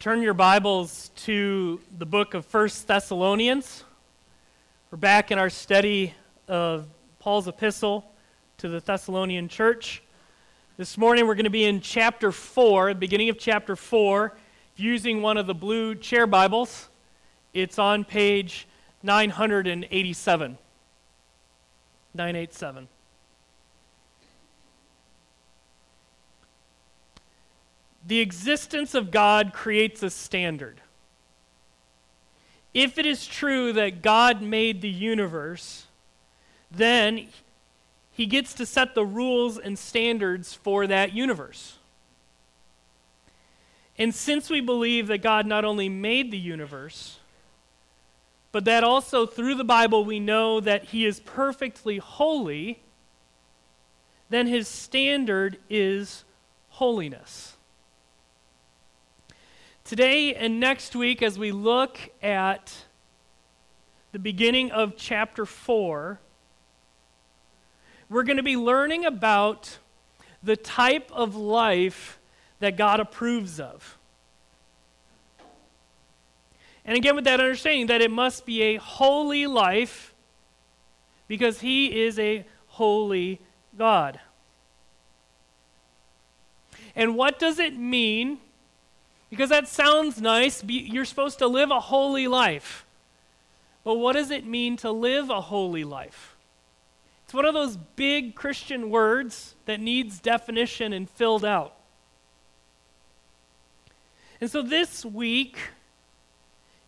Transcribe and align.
Turn 0.00 0.22
your 0.22 0.32
Bibles 0.32 1.10
to 1.14 1.78
the 1.98 2.06
book 2.06 2.32
of 2.32 2.46
First 2.46 2.86
Thessalonians. 2.86 3.84
We're 4.90 4.96
back 4.96 5.30
in 5.30 5.38
our 5.38 5.50
study 5.50 6.14
of 6.48 6.86
Paul's 7.18 7.46
epistle 7.46 8.10
to 8.56 8.70
the 8.70 8.80
Thessalonian 8.80 9.46
church. 9.46 10.02
This 10.78 10.96
morning 10.96 11.26
we're 11.26 11.34
going 11.34 11.44
to 11.44 11.50
be 11.50 11.66
in 11.66 11.82
chapter 11.82 12.32
4, 12.32 12.94
beginning 12.94 13.28
of 13.28 13.38
chapter 13.38 13.76
4, 13.76 14.34
using 14.76 15.20
one 15.20 15.36
of 15.36 15.46
the 15.46 15.52
blue 15.52 15.94
chair 15.94 16.26
Bibles. 16.26 16.88
It's 17.52 17.78
on 17.78 18.06
page 18.06 18.66
987. 19.02 20.56
987. 22.14 22.88
The 28.06 28.20
existence 28.20 28.94
of 28.94 29.10
God 29.10 29.52
creates 29.52 30.02
a 30.02 30.10
standard. 30.10 30.80
If 32.72 32.98
it 32.98 33.06
is 33.06 33.26
true 33.26 33.72
that 33.72 34.02
God 34.02 34.42
made 34.42 34.80
the 34.80 34.88
universe, 34.88 35.86
then 36.70 37.28
he 38.12 38.26
gets 38.26 38.54
to 38.54 38.66
set 38.66 38.94
the 38.94 39.04
rules 39.04 39.58
and 39.58 39.78
standards 39.78 40.54
for 40.54 40.86
that 40.86 41.12
universe. 41.12 41.78
And 43.98 44.14
since 44.14 44.48
we 44.48 44.60
believe 44.60 45.08
that 45.08 45.18
God 45.18 45.46
not 45.46 45.64
only 45.64 45.88
made 45.88 46.30
the 46.30 46.38
universe, 46.38 47.18
but 48.52 48.64
that 48.64 48.82
also 48.82 49.26
through 49.26 49.56
the 49.56 49.64
Bible 49.64 50.04
we 50.04 50.20
know 50.20 50.60
that 50.60 50.84
he 50.84 51.04
is 51.04 51.20
perfectly 51.20 51.98
holy, 51.98 52.80
then 54.28 54.46
his 54.46 54.68
standard 54.68 55.58
is 55.68 56.24
holiness. 56.70 57.56
Today 59.90 60.36
and 60.36 60.60
next 60.60 60.94
week, 60.94 61.20
as 61.20 61.36
we 61.36 61.50
look 61.50 61.98
at 62.22 62.72
the 64.12 64.20
beginning 64.20 64.70
of 64.70 64.96
chapter 64.96 65.44
4, 65.44 66.20
we're 68.08 68.22
going 68.22 68.36
to 68.36 68.44
be 68.44 68.56
learning 68.56 69.04
about 69.04 69.78
the 70.44 70.56
type 70.56 71.10
of 71.10 71.34
life 71.34 72.20
that 72.60 72.76
God 72.76 73.00
approves 73.00 73.58
of. 73.58 73.98
And 76.84 76.96
again, 76.96 77.16
with 77.16 77.24
that 77.24 77.40
understanding 77.40 77.88
that 77.88 78.00
it 78.00 78.12
must 78.12 78.46
be 78.46 78.62
a 78.62 78.76
holy 78.76 79.48
life 79.48 80.14
because 81.26 81.62
He 81.62 82.00
is 82.00 82.16
a 82.20 82.46
holy 82.68 83.40
God. 83.76 84.20
And 86.94 87.16
what 87.16 87.40
does 87.40 87.58
it 87.58 87.76
mean 87.76 88.38
because 89.30 89.48
that 89.50 89.68
sounds 89.68 90.20
nice. 90.20 90.62
You're 90.66 91.04
supposed 91.04 91.38
to 91.38 91.46
live 91.46 91.70
a 91.70 91.80
holy 91.80 92.26
life. 92.26 92.84
But 93.84 93.94
what 93.94 94.12
does 94.12 94.30
it 94.30 94.44
mean 94.44 94.76
to 94.78 94.90
live 94.90 95.30
a 95.30 95.40
holy 95.40 95.84
life? 95.84 96.36
It's 97.24 97.32
one 97.32 97.44
of 97.44 97.54
those 97.54 97.76
big 97.76 98.34
Christian 98.34 98.90
words 98.90 99.54
that 99.64 99.80
needs 99.80 100.18
definition 100.18 100.92
and 100.92 101.08
filled 101.08 101.44
out. 101.44 101.76
And 104.40 104.50
so 104.50 104.62
this 104.62 105.04
week, 105.04 105.56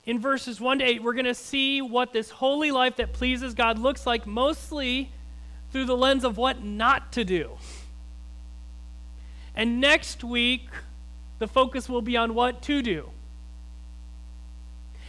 in 0.05 0.19
verses 0.19 0.61
1 0.61 0.81
to 0.81 0.85
8, 0.85 1.03
we're 1.03 1.13
going 1.13 1.27
to 1.27 1.35
see 1.35 1.81
what 1.81 2.13
this 2.13 2.31
holy 2.31 2.73
life 2.73 2.97
that 2.97 3.13
pleases 3.13 3.55
God 3.55 3.79
looks 3.79 4.05
like, 4.05 4.27
mostly 4.27 5.13
through 5.71 5.85
the 5.85 5.97
lens 5.97 6.25
of 6.25 6.37
what 6.37 6.65
not 6.65 7.13
to 7.13 7.25
do. 7.25 7.53
And 9.55 9.81
next 9.81 10.25
week, 10.25 10.69
the 11.43 11.49
focus 11.49 11.89
will 11.89 12.03
be 12.03 12.17
on 12.17 12.37
what 12.37 12.63
to 12.63 12.81
do. 12.83 13.11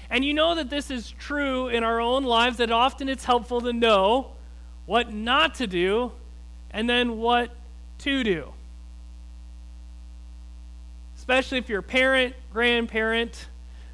And 0.10 0.26
you 0.26 0.34
know 0.34 0.56
that 0.56 0.68
this 0.68 0.90
is 0.90 1.12
true 1.12 1.68
in 1.68 1.84
our 1.84 2.02
own 2.02 2.24
lives, 2.24 2.58
that 2.58 2.72
often 2.72 3.08
it's 3.08 3.24
helpful 3.24 3.62
to 3.62 3.72
know 3.72 4.32
what 4.88 5.14
not 5.14 5.54
to 5.56 5.68
do 5.68 6.12
and 6.72 6.90
then 6.90 7.20
what 7.20 7.52
to 8.00 8.24
do. 8.24 8.52
Especially 11.16 11.60
if 11.60 11.70
you're 11.70 11.82
a 11.82 11.84
parent, 11.84 12.34
grandparent, 12.52 13.46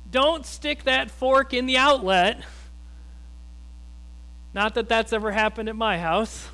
don't 0.10 0.46
stick 0.46 0.86
that 0.86 1.12
fork 1.12 1.54
in 1.54 1.66
the 1.66 1.76
outlet. 1.76 2.42
Not 4.54 4.76
that 4.76 4.88
that's 4.88 5.12
ever 5.12 5.32
happened 5.32 5.68
at 5.68 5.76
my 5.76 5.98
house. 5.98 6.48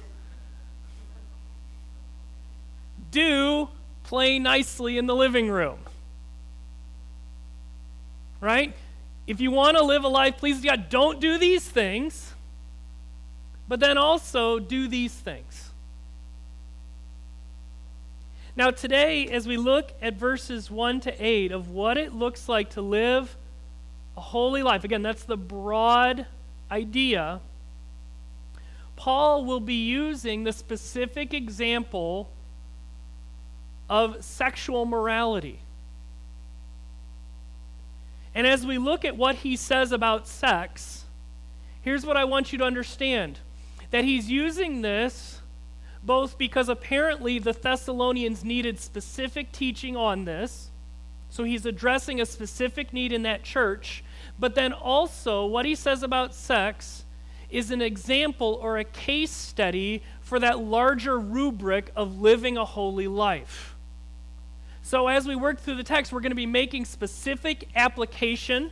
Do 3.12 3.70
play 4.06 4.40
nicely 4.40 4.98
in 4.98 5.08
the 5.08 5.16
living 5.16 5.50
room. 5.50 5.80
Right? 8.40 8.74
If 9.28 9.42
you 9.42 9.52
want 9.52 9.78
to 9.78 9.84
live 9.84 10.04
a 10.04 10.08
life 10.08 10.38
pleasing 10.38 10.62
to 10.64 10.68
God, 10.70 10.90
don't 10.90 11.20
do 11.20 11.38
these 11.38 11.68
things, 11.68 12.34
but 13.68 13.80
then 13.80 13.98
also 13.98 14.60
do 14.60 14.88
these 14.88 15.14
things. 15.14 15.72
Now, 18.56 18.72
today, 18.72 19.28
as 19.28 19.48
we 19.48 19.58
look 19.58 19.92
at 20.02 20.14
verses 20.14 20.72
1 20.72 21.02
to 21.02 21.26
8 21.26 21.52
of 21.52 21.70
what 21.70 21.98
it 21.98 22.14
looks 22.14 22.48
like 22.48 22.70
to 22.72 22.82
live 22.82 23.36
a 24.16 24.22
holy 24.22 24.64
life, 24.64 24.84
again, 24.84 25.02
that's 25.02 25.24
the 25.24 25.36
broad 25.36 26.26
idea. 26.72 27.42
Paul 28.96 29.44
will 29.44 29.60
be 29.60 29.86
using 29.86 30.44
the 30.44 30.54
specific 30.54 31.34
example 31.34 32.30
of 33.90 34.24
sexual 34.24 34.86
morality. 34.86 35.60
And 38.34 38.46
as 38.46 38.66
we 38.66 38.78
look 38.78 39.06
at 39.06 39.16
what 39.16 39.36
he 39.36 39.56
says 39.56 39.92
about 39.92 40.28
sex, 40.28 41.06
here's 41.82 42.06
what 42.06 42.18
I 42.18 42.26
want 42.26 42.52
you 42.52 42.58
to 42.60 42.66
understand 42.66 43.40
that 43.92 44.04
he's 44.04 44.30
using 44.30 44.82
this 44.82 45.42
both 46.04 46.38
because 46.38 46.70
apparently 46.70 47.40
the 47.40 47.54
Thessalonians 47.54 48.44
needed 48.44 48.80
specific 48.80 49.52
teaching 49.52 49.98
on 49.98 50.26
this. 50.26 50.70
So 51.30 51.44
he's 51.44 51.66
addressing 51.66 52.22
a 52.22 52.26
specific 52.26 52.94
need 52.94 53.12
in 53.12 53.24
that 53.24 53.44
church. 53.44 54.04
But 54.38 54.56
then 54.56 54.72
also, 54.72 55.46
what 55.46 55.66
he 55.66 55.76
says 55.76 56.04
about 56.04 56.36
sex 56.36 57.04
is 57.50 57.72
an 57.72 57.82
example 57.82 58.60
or 58.62 58.78
a 58.78 58.84
case 58.84 59.32
study 59.32 60.04
for 60.22 60.40
that 60.40 60.60
larger 60.60 61.18
rubric 61.18 61.92
of 61.96 62.20
living 62.20 62.58
a 62.58 62.66
holy 62.66 63.08
life. 63.08 63.75
So, 64.86 65.08
as 65.08 65.28
we 65.28 65.36
work 65.36 65.60
through 65.60 65.78
the 65.78 65.84
text, 65.84 66.14
we're 66.14 66.20
going 66.20 66.30
to 66.30 66.36
be 66.36 66.46
making 66.46 66.86
specific 66.86 67.70
application 67.76 68.70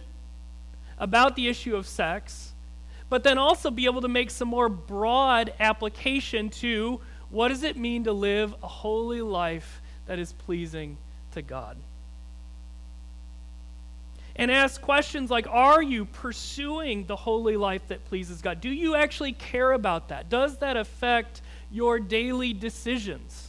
about 0.99 1.35
the 1.35 1.47
issue 1.47 1.75
of 1.75 1.87
sex, 1.87 2.53
but 3.09 3.23
then 3.23 3.39
also 3.39 3.71
be 3.71 3.85
able 3.85 4.01
to 4.01 4.07
make 4.07 4.29
some 4.29 4.47
more 4.47 4.69
broad 4.69 5.51
application 5.59 6.51
to 6.51 7.01
what 7.31 7.47
does 7.47 7.63
it 7.63 7.77
mean 7.77 8.03
to 8.03 8.13
live 8.13 8.53
a 8.61 8.67
holy 8.67 9.21
life 9.21 9.81
that 10.05 10.19
is 10.19 10.33
pleasing 10.33 10.99
to 11.31 11.41
God. 11.41 11.77
And 14.35 14.51
ask 14.51 14.79
questions 14.79 15.31
like 15.31 15.47
Are 15.49 15.81
you 15.81 16.05
pursuing 16.05 17.07
the 17.07 17.15
holy 17.15 17.57
life 17.57 17.87
that 17.87 18.05
pleases 18.05 18.39
God? 18.43 18.61
Do 18.61 18.69
you 18.69 18.93
actually 18.93 19.33
care 19.33 19.71
about 19.71 20.09
that? 20.09 20.29
Does 20.29 20.59
that 20.59 20.77
affect 20.77 21.41
your 21.71 21.99
daily 21.99 22.53
decisions? 22.53 23.42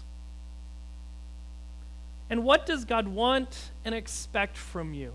And 2.30 2.44
what 2.44 2.66
does 2.66 2.84
God 2.84 3.08
want 3.08 3.70
and 3.84 3.94
expect 3.94 4.56
from 4.56 4.94
you? 4.94 5.14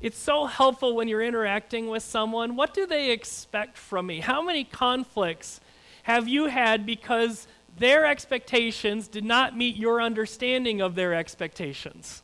It's 0.00 0.16
so 0.18 0.46
helpful 0.46 0.94
when 0.94 1.08
you're 1.08 1.22
interacting 1.22 1.88
with 1.88 2.04
someone. 2.04 2.54
What 2.54 2.72
do 2.72 2.86
they 2.86 3.10
expect 3.10 3.76
from 3.76 4.06
me? 4.06 4.20
How 4.20 4.40
many 4.42 4.62
conflicts 4.64 5.60
have 6.04 6.28
you 6.28 6.46
had 6.46 6.86
because 6.86 7.48
their 7.76 8.06
expectations 8.06 9.08
did 9.08 9.24
not 9.24 9.56
meet 9.56 9.76
your 9.76 10.00
understanding 10.00 10.80
of 10.80 10.94
their 10.94 11.14
expectations? 11.14 12.22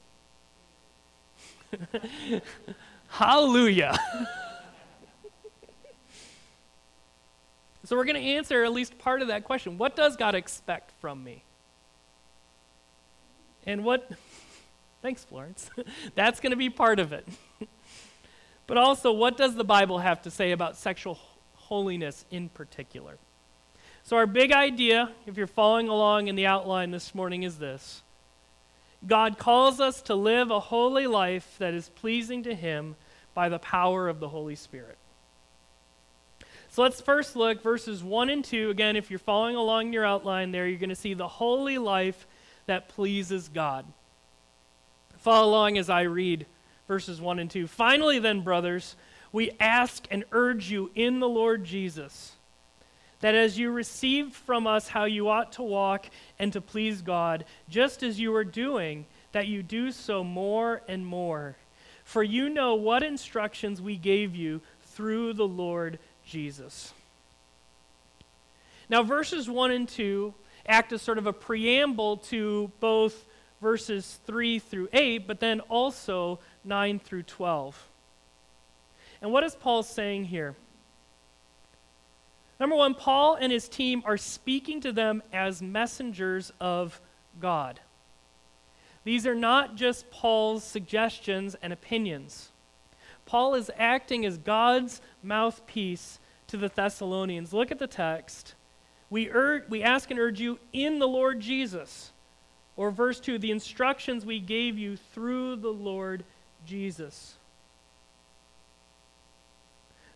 Hallelujah. 3.08 3.98
so, 7.84 7.96
we're 7.96 8.04
going 8.04 8.22
to 8.22 8.28
answer 8.28 8.62
at 8.62 8.72
least 8.72 8.96
part 8.98 9.20
of 9.20 9.28
that 9.28 9.42
question. 9.44 9.78
What 9.78 9.96
does 9.96 10.16
God 10.16 10.36
expect 10.36 10.92
from 11.00 11.24
me? 11.24 11.42
And 13.66 13.84
what, 13.84 14.10
thanks, 15.02 15.24
Florence. 15.24 15.70
That's 16.14 16.40
going 16.40 16.50
to 16.50 16.56
be 16.56 16.70
part 16.70 16.98
of 16.98 17.12
it. 17.12 17.26
but 18.66 18.76
also, 18.76 19.12
what 19.12 19.36
does 19.36 19.54
the 19.54 19.64
Bible 19.64 19.98
have 19.98 20.22
to 20.22 20.30
say 20.30 20.52
about 20.52 20.76
sexual 20.76 21.18
holiness 21.54 22.24
in 22.30 22.48
particular? 22.48 23.16
So, 24.02 24.16
our 24.16 24.26
big 24.26 24.52
idea, 24.52 25.12
if 25.26 25.36
you're 25.36 25.46
following 25.46 25.88
along 25.88 26.28
in 26.28 26.36
the 26.36 26.46
outline 26.46 26.90
this 26.90 27.14
morning, 27.14 27.42
is 27.42 27.58
this 27.58 28.02
God 29.06 29.38
calls 29.38 29.80
us 29.80 30.02
to 30.02 30.14
live 30.14 30.50
a 30.50 30.60
holy 30.60 31.06
life 31.06 31.56
that 31.58 31.74
is 31.74 31.88
pleasing 31.88 32.42
to 32.44 32.54
Him 32.54 32.96
by 33.32 33.48
the 33.48 33.58
power 33.58 34.08
of 34.08 34.20
the 34.20 34.28
Holy 34.28 34.54
Spirit. 34.54 34.98
So 36.70 36.82
let's 36.82 37.00
first 37.00 37.36
look 37.36 37.62
verses 37.62 38.02
1 38.02 38.30
and 38.30 38.44
2. 38.44 38.70
Again, 38.70 38.96
if 38.96 39.08
you're 39.08 39.18
following 39.18 39.56
along 39.56 39.86
in 39.86 39.92
your 39.92 40.04
outline 40.04 40.50
there, 40.50 40.66
you're 40.66 40.78
going 40.78 40.88
to 40.88 40.96
see 40.96 41.14
the 41.14 41.28
holy 41.28 41.78
life 41.78 42.26
that 42.66 42.88
pleases 42.88 43.48
God. 43.48 43.84
Follow 45.18 45.48
along 45.48 45.78
as 45.78 45.88
I 45.88 46.02
read 46.02 46.46
verses 46.86 47.20
1 47.20 47.38
and 47.38 47.50
2. 47.50 47.66
Finally, 47.66 48.18
then, 48.18 48.40
brothers, 48.40 48.96
we 49.32 49.52
ask 49.58 50.06
and 50.10 50.24
urge 50.32 50.70
you 50.70 50.90
in 50.94 51.20
the 51.20 51.28
Lord 51.28 51.64
Jesus 51.64 52.36
that 53.24 53.34
as 53.34 53.58
you 53.58 53.70
received 53.70 54.34
from 54.34 54.66
us 54.66 54.88
how 54.88 55.04
you 55.04 55.30
ought 55.30 55.52
to 55.52 55.62
walk 55.62 56.04
and 56.38 56.52
to 56.52 56.60
please 56.60 57.00
God, 57.00 57.46
just 57.70 58.02
as 58.02 58.20
you 58.20 58.34
are 58.34 58.44
doing, 58.44 59.06
that 59.32 59.46
you 59.46 59.62
do 59.62 59.92
so 59.92 60.22
more 60.22 60.82
and 60.86 61.06
more. 61.06 61.56
For 62.04 62.22
you 62.22 62.50
know 62.50 62.74
what 62.74 63.02
instructions 63.02 63.80
we 63.80 63.96
gave 63.96 64.36
you 64.36 64.60
through 64.82 65.32
the 65.32 65.48
Lord 65.48 65.98
Jesus. 66.26 66.92
Now, 68.90 69.02
verses 69.02 69.48
1 69.48 69.70
and 69.70 69.88
2 69.88 70.34
act 70.66 70.92
as 70.92 71.02
sort 71.02 71.18
of 71.18 71.26
a 71.26 71.32
preamble 71.32 72.16
to 72.18 72.70
both 72.80 73.26
verses 73.60 74.18
3 74.26 74.58
through 74.58 74.88
8, 74.92 75.26
but 75.26 75.40
then 75.40 75.60
also 75.60 76.38
9 76.64 76.98
through 76.98 77.22
12. 77.22 77.88
And 79.22 79.32
what 79.32 79.44
is 79.44 79.54
Paul 79.54 79.82
saying 79.82 80.26
here? 80.26 80.54
Number 82.60 82.76
one, 82.76 82.94
Paul 82.94 83.36
and 83.40 83.50
his 83.50 83.68
team 83.68 84.02
are 84.04 84.16
speaking 84.16 84.80
to 84.82 84.92
them 84.92 85.22
as 85.32 85.60
messengers 85.60 86.52
of 86.60 87.00
God. 87.40 87.80
These 89.04 89.26
are 89.26 89.34
not 89.34 89.74
just 89.76 90.10
Paul's 90.10 90.64
suggestions 90.64 91.56
and 91.62 91.72
opinions. 91.72 92.50
Paul 93.26 93.54
is 93.54 93.70
acting 93.76 94.24
as 94.24 94.38
God's 94.38 95.00
mouthpiece 95.22 96.18
to 96.46 96.56
the 96.56 96.68
Thessalonians. 96.68 97.52
Look 97.52 97.70
at 97.70 97.78
the 97.78 97.86
text. 97.86 98.54
We, 99.14 99.30
ur- 99.30 99.64
we 99.68 99.84
ask 99.84 100.10
and 100.10 100.18
urge 100.18 100.40
you 100.40 100.58
in 100.72 100.98
the 100.98 101.06
Lord 101.06 101.38
Jesus. 101.38 102.10
Or 102.74 102.90
verse 102.90 103.20
2 103.20 103.38
the 103.38 103.52
instructions 103.52 104.26
we 104.26 104.40
gave 104.40 104.76
you 104.76 104.96
through 104.96 105.54
the 105.54 105.68
Lord 105.68 106.24
Jesus. 106.66 107.36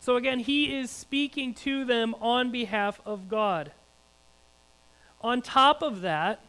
So 0.00 0.16
again, 0.16 0.40
he 0.40 0.76
is 0.76 0.90
speaking 0.90 1.54
to 1.54 1.84
them 1.84 2.16
on 2.20 2.50
behalf 2.50 3.00
of 3.06 3.28
God. 3.28 3.70
On 5.20 5.42
top 5.42 5.80
of 5.80 6.00
that, 6.00 6.40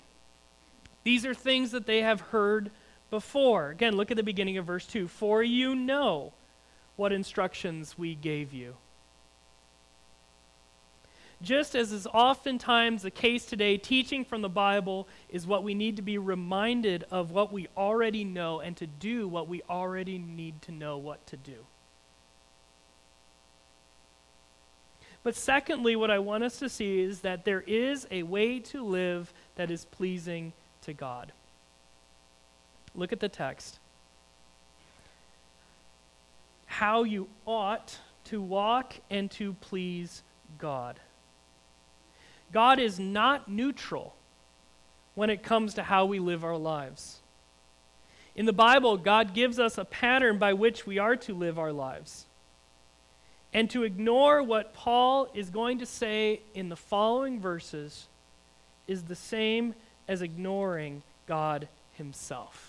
these 1.03 1.27
are 1.27 1.35
things 1.35 1.69
that 1.69 1.85
they 1.85 2.01
have 2.01 2.19
heard 2.19 2.71
before. 3.11 3.69
Again, 3.69 3.95
look 3.95 4.09
at 4.09 4.17
the 4.17 4.23
beginning 4.23 4.57
of 4.57 4.65
verse 4.65 4.87
2. 4.87 5.07
For 5.07 5.43
you 5.43 5.75
know 5.75 6.33
what 6.95 7.11
instructions 7.11 7.95
we 7.95 8.15
gave 8.15 8.53
you. 8.53 8.73
Just 11.41 11.74
as 11.74 11.94
is 11.94 12.06
oftentimes 12.07 13.01
the 13.01 13.12
case 13.12 13.45
today, 13.45 13.77
teaching 13.77 14.25
from 14.25 14.41
the 14.41 14.50
Bible 14.50 15.07
is 15.30 15.47
what 15.47 15.63
we 15.63 15.74
need 15.74 15.95
to 15.95 16.01
be 16.01 16.18
reminded 16.18 17.06
of 17.12 17.31
what 17.31 17.53
we 17.53 17.68
already 17.77 18.25
know 18.25 18.59
and 18.59 18.75
to 18.77 18.86
do 18.86 19.27
what 19.27 19.47
we 19.47 19.62
already 19.69 20.18
need 20.18 20.62
to 20.63 20.74
know 20.74 20.97
what 20.97 21.25
to 21.27 21.38
do. 21.38 21.65
But 25.24 25.36
secondly, 25.36 25.95
what 25.95 26.12
I 26.12 26.19
want 26.19 26.44
us 26.44 26.59
to 26.59 26.69
see 26.69 27.01
is 27.01 27.21
that 27.21 27.45
there 27.45 27.63
is 27.65 28.07
a 28.12 28.24
way 28.24 28.59
to 28.59 28.83
live 28.83 29.33
that 29.56 29.71
is 29.71 29.85
pleasing 29.85 30.53
to 30.83 30.94
God. 30.94 31.31
Look 32.95 33.13
at 33.13 33.19
the 33.19 33.30
text. 33.30 33.80
How 36.65 37.03
you 37.03 37.27
ought 37.45 37.97
to 38.25 38.42
walk 38.42 38.94
and 39.09 39.30
to 39.31 39.53
please 39.53 40.24
God. 40.57 41.00
God 42.51 42.79
is 42.79 42.99
not 42.99 43.49
neutral 43.49 44.15
when 45.15 45.29
it 45.29 45.43
comes 45.43 45.73
to 45.75 45.83
how 45.83 46.05
we 46.05 46.19
live 46.19 46.43
our 46.43 46.57
lives. 46.57 47.19
In 48.35 48.45
the 48.45 48.53
Bible, 48.53 48.97
God 48.97 49.33
gives 49.33 49.59
us 49.59 49.77
a 49.77 49.85
pattern 49.85 50.37
by 50.37 50.53
which 50.53 50.85
we 50.85 50.97
are 50.97 51.15
to 51.17 51.33
live 51.33 51.59
our 51.59 51.73
lives. 51.73 52.25
And 53.51 53.69
to 53.71 53.83
ignore 53.83 54.43
what 54.43 54.73
Paul 54.73 55.27
is 55.33 55.49
going 55.49 55.79
to 55.79 55.85
say 55.85 56.41
in 56.53 56.69
the 56.69 56.75
following 56.75 57.39
verses 57.39 58.07
is 58.87 59.03
the 59.03 59.15
same 59.15 59.73
as 60.07 60.21
ignoring 60.21 61.03
God 61.27 61.67
Himself. 61.93 62.69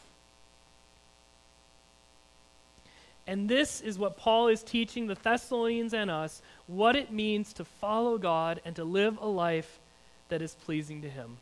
And 3.30 3.48
this 3.48 3.80
is 3.80 3.96
what 3.96 4.16
Paul 4.16 4.48
is 4.48 4.60
teaching 4.64 5.06
the 5.06 5.14
Thessalonians 5.14 5.94
and 5.94 6.10
us 6.10 6.42
what 6.66 6.96
it 6.96 7.12
means 7.12 7.52
to 7.52 7.64
follow 7.64 8.18
God 8.18 8.60
and 8.64 8.74
to 8.74 8.82
live 8.82 9.18
a 9.20 9.28
life 9.28 9.78
that 10.30 10.42
is 10.42 10.56
pleasing 10.56 11.02
to 11.02 11.08
Him. 11.08 11.36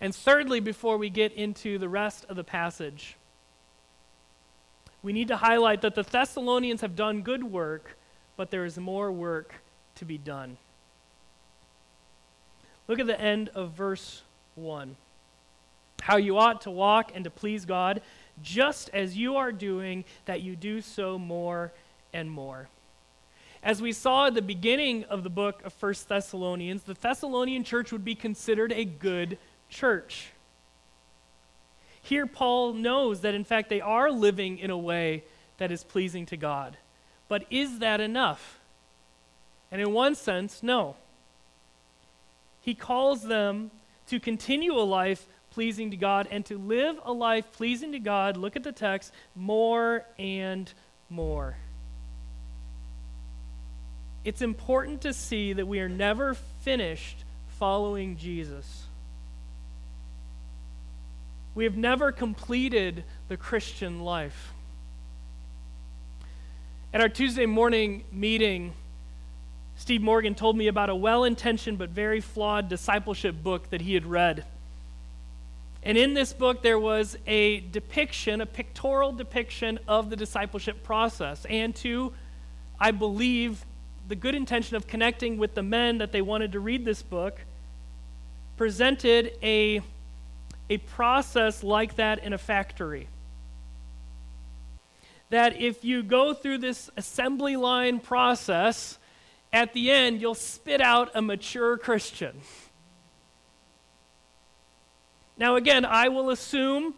And 0.00 0.12
thirdly, 0.12 0.58
before 0.58 0.98
we 0.98 1.10
get 1.10 1.32
into 1.32 1.78
the 1.78 1.88
rest 1.88 2.26
of 2.28 2.34
the 2.34 2.42
passage, 2.42 3.16
we 5.00 5.12
need 5.12 5.28
to 5.28 5.36
highlight 5.36 5.80
that 5.82 5.94
the 5.94 6.02
Thessalonians 6.02 6.80
have 6.80 6.96
done 6.96 7.22
good 7.22 7.44
work, 7.44 7.96
but 8.36 8.50
there 8.50 8.64
is 8.64 8.76
more 8.76 9.12
work 9.12 9.54
to 9.94 10.04
be 10.04 10.18
done. 10.18 10.56
Look 12.88 12.98
at 12.98 13.06
the 13.06 13.20
end 13.20 13.48
of 13.50 13.74
verse 13.74 14.22
1. 14.56 14.96
How 16.00 16.16
you 16.16 16.36
ought 16.36 16.62
to 16.62 16.70
walk 16.72 17.12
and 17.14 17.22
to 17.22 17.30
please 17.30 17.64
God, 17.64 18.02
just 18.42 18.90
as 18.92 19.16
you 19.16 19.36
are 19.36 19.52
doing, 19.52 20.04
that 20.24 20.42
you 20.42 20.56
do 20.56 20.80
so 20.80 21.18
more 21.18 21.72
and 22.12 22.30
more. 22.30 22.68
As 23.62 23.80
we 23.80 23.92
saw 23.92 24.26
at 24.26 24.34
the 24.34 24.42
beginning 24.42 25.04
of 25.04 25.22
the 25.22 25.30
book 25.30 25.62
of 25.64 25.72
First 25.72 26.08
Thessalonians, 26.08 26.82
the 26.82 26.94
Thessalonian 26.94 27.62
church 27.62 27.92
would 27.92 28.04
be 28.04 28.16
considered 28.16 28.72
a 28.72 28.84
good 28.84 29.38
church. 29.68 30.30
Here, 32.02 32.26
Paul 32.26 32.72
knows 32.72 33.20
that 33.20 33.34
in 33.34 33.44
fact 33.44 33.70
they 33.70 33.80
are 33.80 34.10
living 34.10 34.58
in 34.58 34.70
a 34.70 34.78
way 34.78 35.22
that 35.58 35.70
is 35.70 35.84
pleasing 35.84 36.26
to 36.26 36.36
God. 36.36 36.76
But 37.28 37.44
is 37.50 37.78
that 37.78 38.00
enough? 38.00 38.58
And 39.70 39.80
in 39.80 39.92
one 39.92 40.16
sense, 40.16 40.62
no. 40.62 40.96
He 42.60 42.74
calls 42.74 43.22
them 43.22 43.70
to 44.08 44.18
continue 44.18 44.74
a 44.74 44.82
life 44.82 45.26
pleasing 45.52 45.90
to 45.90 45.96
God 45.96 46.28
and 46.30 46.44
to 46.46 46.58
live 46.58 46.98
a 47.04 47.12
life 47.12 47.52
pleasing 47.52 47.92
to 47.92 47.98
God, 47.98 48.36
look 48.36 48.56
at 48.56 48.62
the 48.62 48.72
text, 48.72 49.12
more 49.34 50.04
and 50.18 50.72
more. 51.08 51.56
It's 54.24 54.42
important 54.42 55.02
to 55.02 55.12
see 55.12 55.52
that 55.52 55.66
we 55.66 55.80
are 55.80 55.88
never 55.88 56.34
finished 56.60 57.24
following 57.58 58.16
Jesus. 58.16 58.86
We 61.54 61.64
have 61.64 61.76
never 61.76 62.12
completed 62.12 63.04
the 63.28 63.36
Christian 63.36 64.00
life. 64.00 64.52
At 66.94 67.00
our 67.00 67.08
Tuesday 67.08 67.46
morning 67.46 68.04
meeting, 68.10 68.72
Steve 69.76 70.02
Morgan 70.02 70.34
told 70.34 70.56
me 70.56 70.68
about 70.68 70.90
a 70.90 70.94
well 70.94 71.24
intentioned 71.24 71.78
but 71.78 71.90
very 71.90 72.20
flawed 72.20 72.68
discipleship 72.68 73.42
book 73.42 73.70
that 73.70 73.80
he 73.80 73.94
had 73.94 74.06
read. 74.06 74.44
And 75.82 75.98
in 75.98 76.14
this 76.14 76.32
book, 76.32 76.62
there 76.62 76.78
was 76.78 77.16
a 77.26 77.60
depiction, 77.60 78.40
a 78.40 78.46
pictorial 78.46 79.12
depiction 79.12 79.80
of 79.88 80.10
the 80.10 80.16
discipleship 80.16 80.84
process. 80.84 81.44
And 81.46 81.74
to, 81.76 82.12
I 82.78 82.92
believe, 82.92 83.64
the 84.06 84.14
good 84.14 84.34
intention 84.34 84.76
of 84.76 84.86
connecting 84.86 85.38
with 85.38 85.54
the 85.54 85.62
men 85.62 85.98
that 85.98 86.12
they 86.12 86.22
wanted 86.22 86.52
to 86.52 86.60
read 86.60 86.84
this 86.84 87.02
book, 87.02 87.40
presented 88.56 89.32
a, 89.42 89.80
a 90.70 90.78
process 90.78 91.64
like 91.64 91.96
that 91.96 92.22
in 92.22 92.32
a 92.32 92.38
factory. 92.38 93.08
That 95.30 95.60
if 95.60 95.84
you 95.84 96.02
go 96.02 96.34
through 96.34 96.58
this 96.58 96.90
assembly 96.96 97.56
line 97.56 97.98
process, 97.98 98.98
at 99.52 99.72
the 99.72 99.90
end, 99.90 100.20
you'll 100.20 100.34
spit 100.34 100.80
out 100.80 101.10
a 101.14 101.22
mature 101.22 101.76
Christian. 101.76 102.40
Now, 105.42 105.56
again, 105.56 105.84
I 105.84 106.06
will 106.06 106.30
assume, 106.30 106.94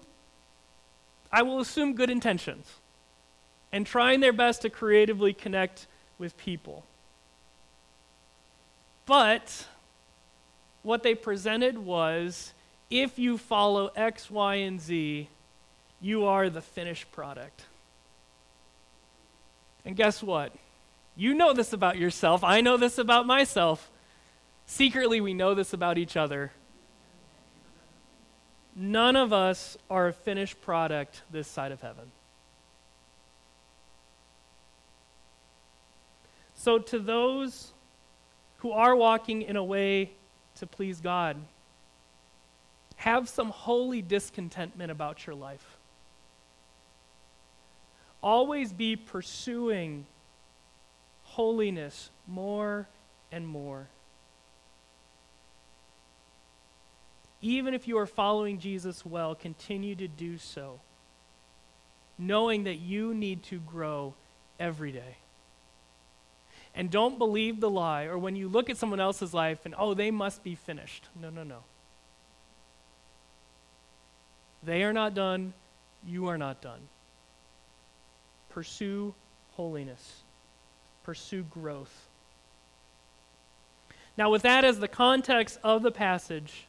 I 1.33 1.41
will 1.41 1.61
assume 1.61 1.95
good 1.95 2.11
intentions 2.11 2.71
and 3.73 3.87
trying 3.87 4.21
their 4.21 4.35
best 4.35 4.61
to 4.61 4.69
creatively 4.69 5.33
connect 5.33 5.87
with 6.19 6.37
people. 6.37 6.85
But 9.07 9.65
what 10.83 11.03
they 11.03 11.15
presented 11.15 11.79
was 11.79 12.53
if 12.91 13.19
you 13.19 13.39
follow 13.39 13.91
X, 13.97 14.31
Y, 14.31 14.57
and 14.57 14.79
Z, 14.79 15.27
you 16.03 16.27
are 16.27 16.51
the 16.51 16.61
finished 16.61 17.11
product. 17.13 17.65
And 19.87 19.97
guess 19.97 20.23
what? 20.23 20.53
You 21.17 21.33
know 21.33 21.55
this 21.55 21.73
about 21.73 21.97
yourself. 21.97 22.45
I 22.45 22.61
know 22.61 22.77
this 22.77 22.99
about 22.99 23.27
myself. 23.27 23.91
Secretly, 24.67 25.23
we 25.23 25.33
know 25.33 25.55
this 25.55 25.73
about 25.73 25.97
each 25.97 26.15
other. 26.15 26.53
None 28.77 29.17
of 29.17 29.33
us 29.33 29.77
are 29.89 30.09
a 30.09 30.13
finished 30.13 30.61
product 30.61 31.23
this 31.31 31.47
side 31.47 31.73
of 31.73 31.81
heaven. 31.81 32.11
So, 36.55 36.79
to 36.79 36.99
those 36.99 37.73
who 38.59 38.73
are 38.73 38.97
walking 38.97 39.43
in 39.43 39.57
a 39.57 39.65
way 39.65 40.13
to 40.57 40.67
please 40.67 41.01
God, 41.01 41.37
have 42.97 43.29
some 43.29 43.51
holy 43.51 44.01
discontentment 44.03 44.91
about 44.91 45.27
your 45.27 45.37
life. 45.37 45.77
always 48.25 48.73
be 48.73 48.97
pursuing 48.97 50.07
holiness 51.25 52.11
more 52.27 52.89
and 53.31 53.47
more. 53.47 53.87
Even 57.45 57.75
if 57.75 57.87
you 57.87 57.99
are 57.99 58.07
following 58.07 58.59
Jesus 58.59 59.05
well, 59.05 59.35
continue 59.35 59.95
to 59.97 60.09
do 60.09 60.39
so, 60.39 60.81
knowing 62.17 62.65
that 62.65 62.77
you 62.77 63.13
need 63.13 63.43
to 63.43 63.59
grow 63.59 64.15
every 64.59 64.91
day. 64.91 65.19
And 66.75 66.91
don't 66.91 67.19
believe 67.19 67.61
the 67.61 67.69
lie, 67.69 68.05
or 68.05 68.17
when 68.17 68.35
you 68.35 68.49
look 68.49 68.71
at 68.71 68.79
someone 68.79 68.99
else's 68.99 69.35
life 69.35 69.67
and, 69.67 69.75
oh, 69.77 69.93
they 69.93 70.11
must 70.11 70.43
be 70.43 70.55
finished. 70.55 71.09
No, 71.21 71.29
no, 71.29 71.43
no. 71.43 71.59
They 74.63 74.83
are 74.83 74.95
not 74.95 75.13
done. 75.13 75.53
You 76.07 76.29
are 76.29 76.39
not 76.39 76.63
done. 76.63 76.81
Pursue 78.49 79.15
holiness, 79.53 80.23
pursue 81.03 81.43
growth. 81.43 82.09
Now, 84.17 84.31
with 84.31 84.41
that 84.43 84.65
as 84.65 84.79
the 84.79 84.89
context 84.89 85.59
of 85.63 85.83
the 85.83 85.91
passage, 85.91 86.69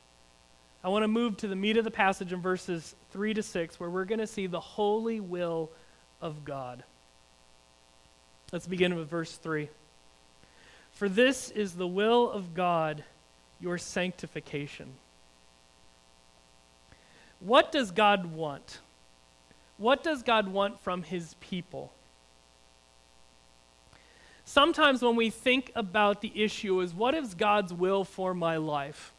I 0.86 0.90
want 0.90 1.02
to 1.02 1.08
move 1.08 1.36
to 1.38 1.48
the 1.48 1.56
meat 1.56 1.78
of 1.78 1.84
the 1.84 1.90
passage 1.90 2.32
in 2.32 2.42
verses 2.42 2.94
3 3.10 3.34
to 3.34 3.42
6, 3.42 3.80
where 3.80 3.90
we're 3.90 4.06
going 4.06 4.20
to 4.20 4.28
see 4.28 4.46
the 4.46 4.60
holy 4.60 5.20
will 5.20 5.72
of 6.22 6.46
God. 6.46 6.84
Let's 8.52 8.68
begin 8.68 8.94
with 8.94 9.10
verse 9.10 9.36
3. 9.36 9.68
For 10.92 11.10
this 11.10 11.50
is 11.50 11.74
the 11.74 11.88
will 11.88 12.30
of 12.30 12.54
God, 12.54 13.04
your 13.60 13.80
sanctification. 13.80 14.94
What 17.40 17.72
does 17.72 17.90
God 17.90 18.28
want? 18.28 18.78
What 19.78 20.04
does 20.04 20.22
God 20.22 20.48
want 20.48 20.80
from 20.82 21.02
his 21.02 21.34
people? 21.40 21.94
Sometimes 24.46 25.02
when 25.02 25.16
we 25.16 25.32
think 25.32 25.72
about 25.74 26.22
the 26.22 26.32
issue 26.36 26.80
is 26.82 26.94
what 26.94 27.16
is 27.16 27.34
God's 27.34 27.74
will 27.74 28.04
for 28.04 28.36
my 28.36 28.58
life? 28.58 29.15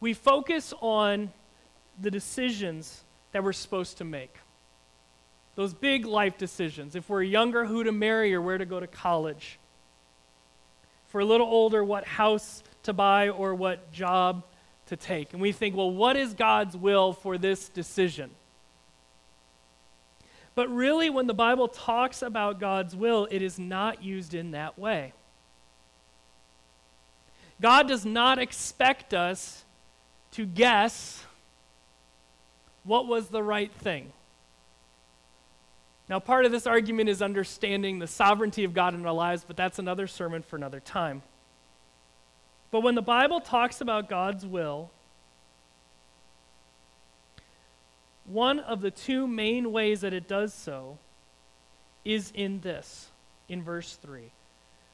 We 0.00 0.14
focus 0.14 0.72
on 0.80 1.32
the 2.00 2.10
decisions 2.10 3.02
that 3.32 3.42
we're 3.42 3.52
supposed 3.52 3.98
to 3.98 4.04
make. 4.04 4.34
Those 5.56 5.74
big 5.74 6.04
life 6.04 6.38
decisions. 6.38 6.94
If 6.94 7.08
we're 7.08 7.22
younger, 7.22 7.64
who 7.64 7.82
to 7.84 7.92
marry 7.92 8.32
or 8.32 8.40
where 8.40 8.58
to 8.58 8.64
go 8.64 8.78
to 8.78 8.86
college. 8.86 9.58
If 11.08 11.14
we're 11.14 11.20
a 11.20 11.24
little 11.24 11.48
older, 11.48 11.82
what 11.82 12.04
house 12.04 12.62
to 12.84 12.92
buy 12.92 13.30
or 13.30 13.54
what 13.54 13.90
job 13.92 14.44
to 14.86 14.96
take. 14.96 15.32
And 15.32 15.42
we 15.42 15.52
think, 15.52 15.76
well, 15.76 15.90
what 15.90 16.16
is 16.16 16.34
God's 16.34 16.76
will 16.76 17.12
for 17.12 17.38
this 17.38 17.68
decision? 17.68 18.30
But 20.54 20.68
really, 20.74 21.10
when 21.10 21.26
the 21.26 21.34
Bible 21.34 21.68
talks 21.68 22.22
about 22.22 22.58
God's 22.58 22.96
will, 22.96 23.28
it 23.30 23.42
is 23.42 23.58
not 23.58 24.02
used 24.02 24.34
in 24.34 24.52
that 24.52 24.78
way. 24.78 25.12
God 27.60 27.88
does 27.88 28.04
not 28.04 28.38
expect 28.38 29.14
us 29.14 29.64
to 30.38 30.46
guess 30.46 31.24
what 32.84 33.08
was 33.08 33.26
the 33.26 33.42
right 33.42 33.72
thing. 33.72 34.12
Now, 36.08 36.20
part 36.20 36.44
of 36.44 36.52
this 36.52 36.64
argument 36.64 37.08
is 37.08 37.20
understanding 37.20 37.98
the 37.98 38.06
sovereignty 38.06 38.62
of 38.62 38.72
God 38.72 38.94
in 38.94 39.04
our 39.04 39.12
lives, 39.12 39.44
but 39.44 39.56
that's 39.56 39.80
another 39.80 40.06
sermon 40.06 40.42
for 40.42 40.54
another 40.54 40.78
time. 40.78 41.22
But 42.70 42.84
when 42.84 42.94
the 42.94 43.02
Bible 43.02 43.40
talks 43.40 43.80
about 43.80 44.08
God's 44.08 44.46
will, 44.46 44.92
one 48.24 48.60
of 48.60 48.80
the 48.80 48.92
two 48.92 49.26
main 49.26 49.72
ways 49.72 50.02
that 50.02 50.12
it 50.12 50.28
does 50.28 50.54
so 50.54 50.98
is 52.04 52.30
in 52.32 52.60
this, 52.60 53.08
in 53.48 53.60
verse 53.60 53.96
3. 53.96 54.30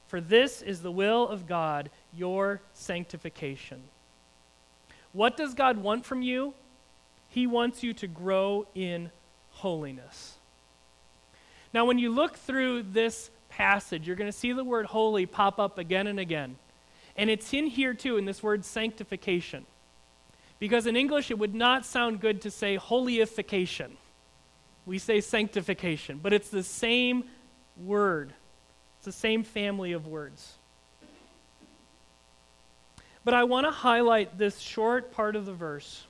For 0.07 0.19
this 0.19 0.63
is 0.63 0.81
the 0.81 0.91
will 0.91 1.27
of 1.27 1.45
God, 1.45 1.91
your 2.15 2.61
sanctification. 2.73 3.83
What 5.15 5.37
does 5.37 5.53
God 5.53 5.77
want 5.77 6.05
from 6.05 6.21
you? 6.21 6.53
He 7.29 7.47
wants 7.47 7.83
you 7.83 7.93
to 7.93 8.07
grow 8.07 8.67
in 8.75 9.11
holiness. 9.51 10.35
Now, 11.73 11.85
when 11.85 11.97
you 11.97 12.09
look 12.09 12.35
through 12.35 12.83
this 12.83 13.31
passage, 13.47 14.05
you're 14.05 14.17
going 14.17 14.29
to 14.29 14.37
see 14.37 14.51
the 14.51 14.65
word 14.65 14.87
holy 14.87 15.25
pop 15.25 15.57
up 15.57 15.77
again 15.77 16.07
and 16.07 16.19
again. 16.19 16.57
And 17.15 17.29
it's 17.29 17.53
in 17.53 17.67
here 17.67 17.93
too, 17.93 18.17
in 18.17 18.25
this 18.25 18.43
word 18.43 18.65
sanctification. 18.65 19.65
Because 20.59 20.85
in 20.85 20.97
English, 20.97 21.31
it 21.31 21.39
would 21.39 21.55
not 21.55 21.85
sound 21.85 22.19
good 22.19 22.41
to 22.41 22.51
say 22.51 22.77
holyification. 22.77 23.91
We 24.85 24.99
say 24.99 25.21
sanctification, 25.21 26.19
but 26.21 26.33
it's 26.33 26.49
the 26.49 26.61
same 26.61 27.23
word, 27.77 28.33
it's 28.97 29.05
the 29.05 29.13
same 29.13 29.43
family 29.43 29.93
of 29.93 30.07
words. 30.07 30.55
But 33.25 33.33
I 33.33 33.43
want 33.43 33.65
to 33.65 33.71
highlight 33.71 34.37
this 34.37 34.59
short 34.59 35.11
part 35.11 35.35
of 35.35 35.47
the 35.47 35.53
verse 35.53 36.05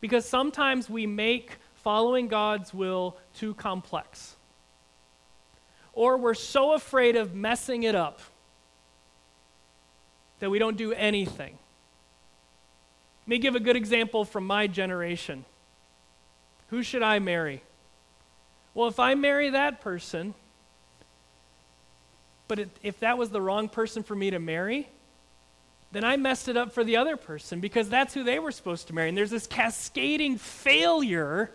because 0.00 0.24
sometimes 0.24 0.88
we 0.88 1.06
make 1.06 1.58
following 1.74 2.28
God's 2.28 2.72
will 2.72 3.16
too 3.34 3.52
complex. 3.54 4.36
Or 5.92 6.16
we're 6.16 6.34
so 6.34 6.72
afraid 6.72 7.16
of 7.16 7.34
messing 7.34 7.82
it 7.82 7.96
up 7.96 8.20
that 10.38 10.48
we 10.48 10.60
don't 10.60 10.76
do 10.76 10.92
anything. 10.92 11.58
Let 13.22 13.28
me 13.28 13.38
give 13.38 13.56
a 13.56 13.60
good 13.60 13.76
example 13.76 14.24
from 14.24 14.46
my 14.46 14.68
generation. 14.68 15.44
Who 16.70 16.82
should 16.82 17.02
I 17.02 17.18
marry? 17.18 17.62
Well, 18.74 18.88
if 18.88 18.98
I 18.98 19.14
marry 19.14 19.50
that 19.50 19.80
person, 19.80 20.34
but 22.48 22.60
it, 22.60 22.70
if 22.82 23.00
that 23.00 23.18
was 23.18 23.30
the 23.30 23.40
wrong 23.40 23.68
person 23.68 24.02
for 24.02 24.14
me 24.14 24.30
to 24.30 24.38
marry, 24.38 24.88
then 25.92 26.04
I 26.04 26.16
messed 26.16 26.48
it 26.48 26.56
up 26.56 26.72
for 26.72 26.82
the 26.82 26.96
other 26.96 27.16
person 27.16 27.60
because 27.60 27.88
that's 27.88 28.14
who 28.14 28.24
they 28.24 28.38
were 28.38 28.50
supposed 28.50 28.86
to 28.88 28.94
marry. 28.94 29.10
And 29.10 29.16
there's 29.16 29.30
this 29.30 29.46
cascading 29.46 30.38
failure 30.38 31.50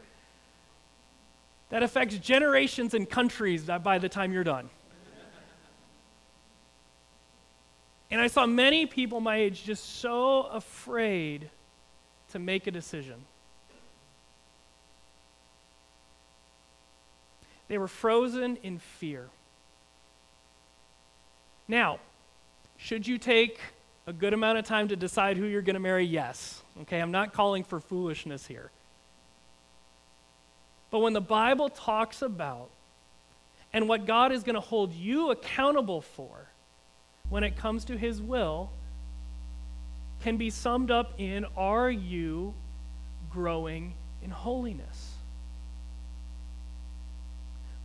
that 1.69 1.81
affects 1.83 2.17
generations 2.17 2.93
and 2.93 3.09
countries 3.09 3.63
by 3.63 3.97
the 3.97 4.07
time 4.07 4.31
you're 4.31 4.43
done. 4.43 4.69
And 8.09 8.21
I 8.21 8.27
saw 8.27 8.45
many 8.45 8.85
people 8.85 9.19
my 9.19 9.37
age 9.37 9.63
just 9.63 9.99
so 9.99 10.43
afraid 10.43 11.49
to 12.31 12.39
make 12.39 12.67
a 12.67 12.71
decision. 12.71 13.25
They 17.67 17.77
were 17.77 17.89
frozen 17.89 18.57
in 18.63 18.79
fear. 18.79 19.27
Now, 21.67 21.99
should 22.77 23.05
you 23.05 23.17
take 23.17 23.59
a 24.07 24.13
good 24.13 24.33
amount 24.33 24.57
of 24.57 24.65
time 24.65 24.87
to 24.87 24.95
decide 24.95 25.35
who 25.35 25.45
you're 25.45 25.61
going 25.61 25.75
to 25.75 25.81
marry? 25.81 26.05
Yes. 26.05 26.63
Okay, 26.83 26.99
I'm 26.99 27.11
not 27.11 27.33
calling 27.33 27.65
for 27.65 27.81
foolishness 27.81 28.47
here. 28.47 28.71
But 30.89 30.99
when 30.99 31.11
the 31.11 31.21
Bible 31.21 31.67
talks 31.67 32.21
about 32.21 32.69
and 33.73 33.89
what 33.89 34.05
God 34.05 34.31
is 34.31 34.43
going 34.43 34.55
to 34.55 34.61
hold 34.61 34.93
you 34.93 35.31
accountable 35.31 35.99
for 35.99 36.47
when 37.29 37.43
it 37.43 37.57
comes 37.57 37.83
to 37.85 37.97
His 37.97 38.21
will, 38.21 38.71
can 40.21 40.37
be 40.37 40.49
summed 40.49 40.89
up 40.89 41.13
in 41.17 41.45
Are 41.57 41.91
you 41.91 42.53
growing 43.29 43.93
in 44.23 44.31
holiness? 44.31 45.15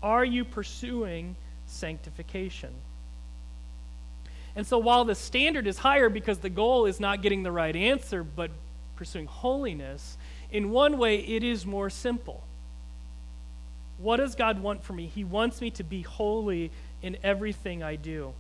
Are 0.01 0.25
you 0.25 0.45
pursuing 0.45 1.35
sanctification? 1.67 2.73
And 4.55 4.67
so, 4.67 4.79
while 4.79 5.05
the 5.05 5.15
standard 5.15 5.67
is 5.67 5.79
higher 5.79 6.09
because 6.09 6.39
the 6.39 6.51
goal 6.51 6.87
is 6.87 7.01
not 7.01 7.23
getting 7.23 7.43
the 7.43 7.53
right 7.53 7.75
answer, 7.75 8.23
but 8.23 8.51
pursuing 8.97 9.27
holiness, 9.27 10.19
in 10.51 10.71
one 10.71 10.99
way 10.99 11.17
it 11.17 11.43
is 11.43 11.65
more 11.65 11.89
simple. 11.89 12.45
What 13.99 14.19
does 14.19 14.35
God 14.35 14.61
want 14.61 14.83
for 14.83 14.93
me? 14.93 15.07
He 15.07 15.25
wants 15.25 15.61
me 15.61 15.71
to 15.71 15.85
be 15.85 16.03
holy 16.03 16.71
in 17.03 17.17
everything 17.23 17.83
I 17.83 17.97
do. 17.97 18.35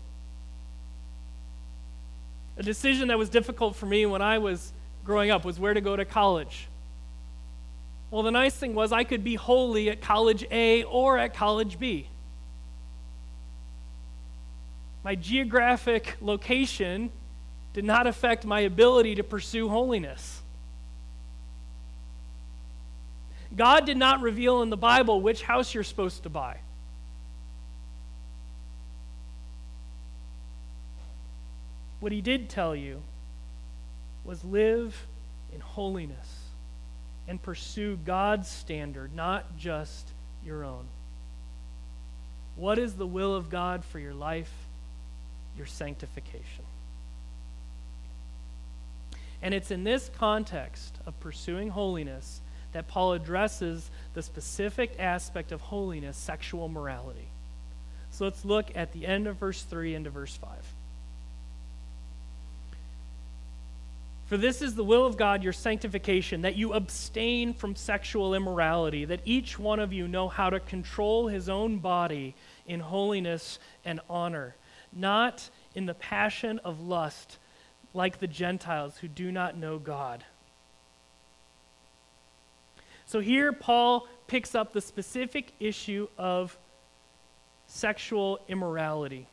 A 2.58 2.62
decision 2.62 3.08
that 3.08 3.18
was 3.18 3.30
difficult 3.30 3.76
for 3.76 3.86
me 3.86 4.04
when 4.04 4.20
I 4.20 4.38
was 4.38 4.72
growing 5.04 5.30
up 5.30 5.44
was 5.44 5.58
where 5.58 5.72
to 5.72 5.80
go 5.80 5.96
to 5.96 6.04
college. 6.04 6.68
Well, 8.10 8.22
the 8.22 8.30
nice 8.30 8.54
thing 8.54 8.74
was 8.74 8.92
I 8.92 9.04
could 9.04 9.24
be 9.24 9.36
holy 9.36 9.88
at 9.88 10.02
college 10.02 10.44
A 10.50 10.82
or 10.84 11.16
at 11.16 11.32
college 11.32 11.78
B. 11.78 12.08
My 15.04 15.14
geographic 15.14 16.16
location 16.20 17.10
did 17.72 17.84
not 17.84 18.06
affect 18.06 18.44
my 18.44 18.60
ability 18.60 19.16
to 19.16 19.24
pursue 19.24 19.68
holiness. 19.68 20.42
God 23.56 23.84
did 23.84 23.96
not 23.96 24.20
reveal 24.20 24.62
in 24.62 24.70
the 24.70 24.76
Bible 24.76 25.20
which 25.20 25.42
house 25.42 25.74
you're 25.74 25.82
supposed 25.82 26.22
to 26.22 26.28
buy. 26.28 26.58
What 32.00 32.12
he 32.12 32.20
did 32.20 32.48
tell 32.48 32.74
you 32.74 33.02
was 34.24 34.44
live 34.44 35.06
in 35.52 35.60
holiness. 35.60 36.38
and 37.28 37.40
pursue 37.40 37.98
God's 38.04 38.48
standard, 38.48 39.14
not 39.14 39.56
just 39.56 40.10
your 40.44 40.64
own. 40.64 40.84
What 42.56 42.78
is 42.78 42.94
the 42.94 43.06
will 43.06 43.34
of 43.34 43.48
God 43.48 43.84
for 43.84 43.98
your 43.98 44.14
life? 44.14 44.52
Your 45.56 45.66
sanctification. 45.66 46.64
And 49.42 49.52
it's 49.52 49.70
in 49.70 49.84
this 49.84 50.10
context 50.16 50.98
of 51.04 51.18
pursuing 51.20 51.70
holiness 51.70 52.40
that 52.72 52.88
Paul 52.88 53.12
addresses 53.12 53.90
the 54.14 54.22
specific 54.22 54.96
aspect 54.98 55.52
of 55.52 55.60
holiness, 55.60 56.16
sexual 56.16 56.68
morality. 56.68 57.28
So 58.10 58.24
let's 58.24 58.44
look 58.44 58.70
at 58.74 58.92
the 58.92 59.06
end 59.06 59.26
of 59.26 59.36
verse 59.36 59.62
3 59.62 59.94
into 59.94 60.10
verse 60.10 60.36
5. 60.36 60.50
For 64.26 64.38
this 64.38 64.62
is 64.62 64.74
the 64.74 64.84
will 64.84 65.04
of 65.04 65.18
God, 65.18 65.42
your 65.42 65.52
sanctification, 65.52 66.42
that 66.42 66.56
you 66.56 66.72
abstain 66.72 67.52
from 67.52 67.76
sexual 67.76 68.34
immorality, 68.34 69.04
that 69.04 69.20
each 69.26 69.58
one 69.58 69.78
of 69.78 69.92
you 69.92 70.08
know 70.08 70.28
how 70.28 70.48
to 70.48 70.58
control 70.58 71.28
his 71.28 71.50
own 71.50 71.78
body 71.78 72.34
in 72.66 72.80
holiness 72.80 73.58
and 73.84 74.00
honor, 74.08 74.54
not 74.92 75.48
in 75.74 75.86
the 75.86 75.94
passion 75.94 76.58
of 76.60 76.80
lust 76.80 77.38
like 77.94 78.18
the 78.18 78.26
Gentiles 78.26 78.98
who 78.98 79.08
do 79.08 79.32
not 79.32 79.56
know 79.56 79.78
God. 79.78 80.24
So 83.06 83.20
here, 83.20 83.52
Paul 83.52 84.08
picks 84.26 84.54
up 84.54 84.72
the 84.72 84.80
specific 84.80 85.52
issue 85.60 86.08
of 86.16 86.56
sexual 87.66 88.40
immorality. 88.48 89.26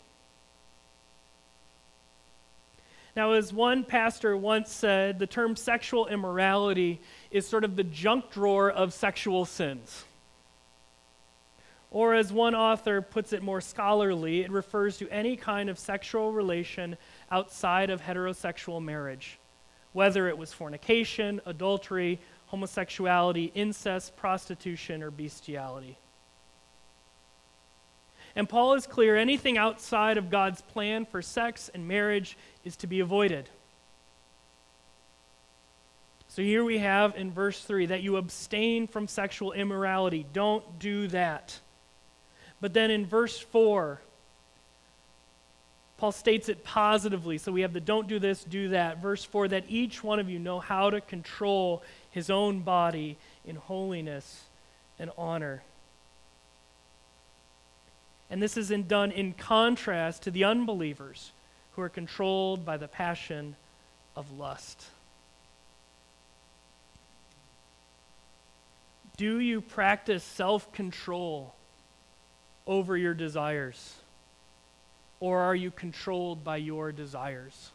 Now, 3.16 3.34
as 3.34 3.51
one 3.51 3.84
pastor 3.84 4.36
once 4.38 4.72
said, 4.72 5.20
the 5.20 5.28
term 5.28 5.56
sexual 5.56 6.08
immorality 6.08 7.01
is 7.32 7.48
sort 7.48 7.63
of 7.63 7.75
the 7.75 7.84
junk 7.84 8.32
drawer 8.32 8.70
of 8.70 8.94
sexual 8.94 9.46
sins. 9.46 10.06
Or, 11.91 12.13
as 12.13 12.31
one 12.31 12.53
author 12.53 13.01
puts 13.01 13.34
it 13.34 13.41
more 13.41 13.62
scholarly, 13.62 14.41
it 14.41 14.51
refers 14.51 14.98
to 14.98 15.10
any 15.10 15.36
kind 15.36 15.69
of 15.69 15.79
sexual 15.79 16.31
relation 16.31 16.98
outside 17.31 17.89
of 17.89 18.01
heterosexual 18.01 18.84
marriage, 18.84 19.39
whether 19.93 20.27
it 20.27 20.38
was 20.38 20.53
fornication, 20.53 21.41
adultery, 21.48 22.19
homosexuality, 22.48 23.51
incest, 23.55 24.15
prostitution, 24.15 25.01
or 25.01 25.10
bestiality. 25.10 25.98
And 28.36 28.48
Paul 28.48 28.75
is 28.75 28.86
clear 28.86 29.15
anything 29.15 29.58
outside 29.58 30.17
of 30.17 30.29
God's 30.29 30.62
plan 30.62 31.05
for 31.05 31.22
sex 31.22 31.69
and 31.74 31.88
marriage 31.88 32.38
is 32.63 32.75
to 32.77 32.88
be 32.88 33.00
avoided. 33.00 33.50
So 36.27 36.43
here 36.43 36.63
we 36.63 36.77
have 36.77 37.15
in 37.15 37.31
verse 37.31 37.63
3 37.63 37.88
that 37.88 38.03
you 38.03 38.17
abstain 38.17 38.86
from 38.86 39.08
sexual 39.08 39.51
immorality. 39.51 40.27
Don't 40.31 40.77
do 40.77 41.08
that. 41.08 41.60
But 42.62 42.74
then 42.74 42.92
in 42.92 43.06
verse 43.06 43.38
4, 43.38 44.01
Paul 45.98 46.12
states 46.13 46.48
it 46.48 46.63
positively. 46.63 47.38
So 47.38 47.51
we 47.51 47.62
have 47.62 47.74
the 47.74 47.82
don't 47.82 48.08
do 48.08 48.20
this, 48.20 48.44
do 48.44 48.70
that. 48.70 49.01
Verse 49.01 49.24
4 49.24 49.50
that 49.50 49.66
each 49.68 50.04
one 50.04 50.20
of 50.20 50.30
you 50.30 50.39
know 50.39 50.60
how 50.60 50.89
to 50.89 51.01
control 51.01 51.84
his 52.10 52.30
own 52.30 52.62
body 52.62 53.18
in 53.46 53.58
holiness 53.58 54.44
and 54.98 55.12
honor. 55.18 55.62
And 58.30 58.42
this 58.42 58.56
is 58.58 58.72
in, 58.72 58.88
done 58.88 59.12
in 59.12 59.34
contrast 59.34 60.24
to 60.24 60.32
the 60.32 60.44
unbelievers 60.44 61.32
who 61.74 61.82
are 61.82 61.89
controlled 61.89 62.66
by 62.66 62.78
the 62.78 62.88
passion 62.88 63.56
of 64.16 64.38
lust. 64.38 64.86
Do 69.17 69.39
you 69.39 69.60
practice 69.60 70.24
self 70.24 70.72
control 70.72 71.54
over 72.69 72.95
your 72.95 73.15
desires? 73.15 73.95
Or 75.19 75.39
are 75.39 75.55
you 75.55 75.71
controlled 75.71 76.45
by 76.45 76.58
your 76.58 76.93
desires? 76.93 77.71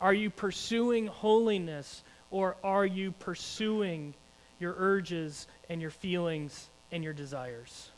Are 0.00 0.12
you 0.12 0.28
pursuing 0.28 1.06
holiness 1.06 2.02
or 2.30 2.56
are 2.62 2.84
you 2.84 3.12
pursuing 3.12 4.14
your 4.58 4.74
urges 4.76 5.46
and 5.70 5.80
your 5.80 5.90
feelings 5.90 6.68
and 6.90 7.02
your 7.04 7.12
desires? 7.12 7.90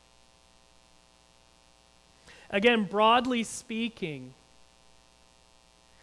Again, 2.51 2.85
broadly 2.85 3.43
speaking, 3.43 4.35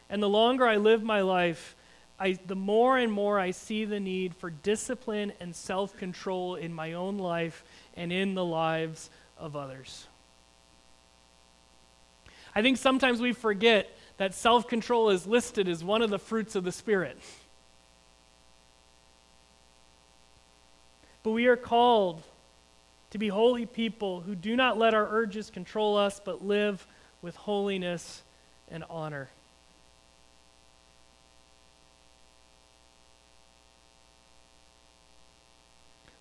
and 0.10 0.22
the 0.22 0.30
longer 0.30 0.66
I 0.66 0.78
live 0.78 1.04
my 1.04 1.22
life, 1.22 1.76
I, 2.20 2.40
the 2.48 2.56
more 2.56 2.98
and 2.98 3.14
more 3.14 3.40
I 3.40 3.52
see 3.52 3.86
the 3.86 4.00
need 4.00 4.36
for 4.36 4.50
discipline 4.50 5.32
and 5.40 5.56
self 5.56 5.96
control 5.96 6.56
in 6.56 6.74
my 6.74 6.94
own 6.94 7.20
life 7.20 7.64
and 7.96 8.12
in 8.12 8.34
the 8.34 8.44
lives 8.44 9.12
of 9.40 9.56
others. 9.56 10.08
I 12.54 12.62
think 12.62 12.78
sometimes 12.78 13.22
we 13.22 13.34
forget 13.34 13.90
that 14.18 14.34
self 14.34 14.68
control 14.68 15.10
is 15.10 15.26
listed 15.26 15.68
as 15.68 15.84
one 15.84 16.02
of 16.02 16.10
the 16.10 16.20
fruits 16.20 16.56
of 16.56 16.64
the 16.64 16.72
Spirit. 16.72 17.18
But 21.24 21.32
we 21.32 21.48
are 21.48 21.58
called 21.58 22.24
to 23.12 23.18
be 23.18 23.28
holy 23.28 23.66
people 23.66 24.22
who 24.22 24.36
do 24.36 24.56
not 24.56 24.78
let 24.78 24.94
our 24.94 25.08
urges 25.10 25.50
control 25.50 25.98
us, 25.98 26.22
but 26.24 26.46
live 26.46 26.86
with 27.22 27.36
holiness 27.36 28.24
and 28.70 28.84
honor. 28.90 29.30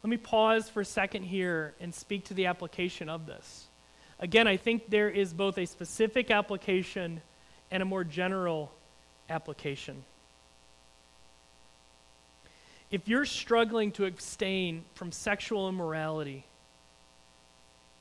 Let 0.02 0.10
me 0.10 0.16
pause 0.16 0.68
for 0.68 0.80
a 0.80 0.84
second 0.84 1.24
here 1.24 1.74
and 1.80 1.94
speak 1.94 2.26
to 2.26 2.34
the 2.34 2.46
application 2.46 3.08
of 3.08 3.26
this. 3.26 3.66
Again, 4.20 4.46
I 4.46 4.56
think 4.56 4.90
there 4.90 5.08
is 5.08 5.32
both 5.32 5.58
a 5.58 5.66
specific 5.66 6.30
application 6.30 7.20
and 7.70 7.82
a 7.82 7.86
more 7.86 8.04
general 8.04 8.72
application. 9.28 10.04
If 12.90 13.06
you're 13.06 13.26
struggling 13.26 13.92
to 13.92 14.06
abstain 14.06 14.84
from 14.94 15.12
sexual 15.12 15.68
immorality, 15.68 16.46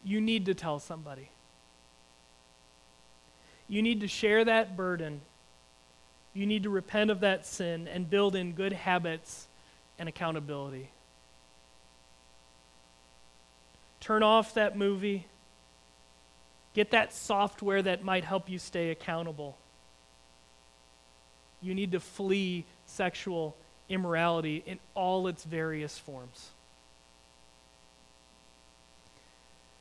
you 0.04 0.22
need 0.22 0.46
to 0.46 0.54
tell 0.54 0.80
somebody. 0.80 1.30
You 3.68 3.82
need 3.82 4.00
to 4.02 4.08
share 4.08 4.46
that 4.46 4.78
burden. 4.78 5.22
You 6.34 6.46
need 6.46 6.64
to 6.64 6.70
repent 6.70 7.12
of 7.12 7.20
that 7.20 7.46
sin 7.46 7.88
and 7.88 8.10
build 8.10 8.36
in 8.36 8.54
good 8.54 8.72
habits 8.72 9.48
and 10.00 10.08
accountability. 10.08 10.90
Turn 14.08 14.24
off 14.24 14.54
that 14.54 14.78
movie. 14.78 15.26
Get 16.74 16.92
that 16.92 17.12
software 17.12 17.82
that 17.82 18.06
might 18.06 18.24
help 18.24 18.50
you 18.50 18.58
stay 18.58 18.90
accountable. 18.90 19.58
You 21.62 21.76
need 21.76 21.92
to 21.92 22.00
flee 22.00 22.64
sexual 22.86 23.54
immorality 23.90 24.64
in 24.66 24.80
all 24.94 25.28
its 25.28 25.44
various 25.44 25.98
forms. 25.98 26.52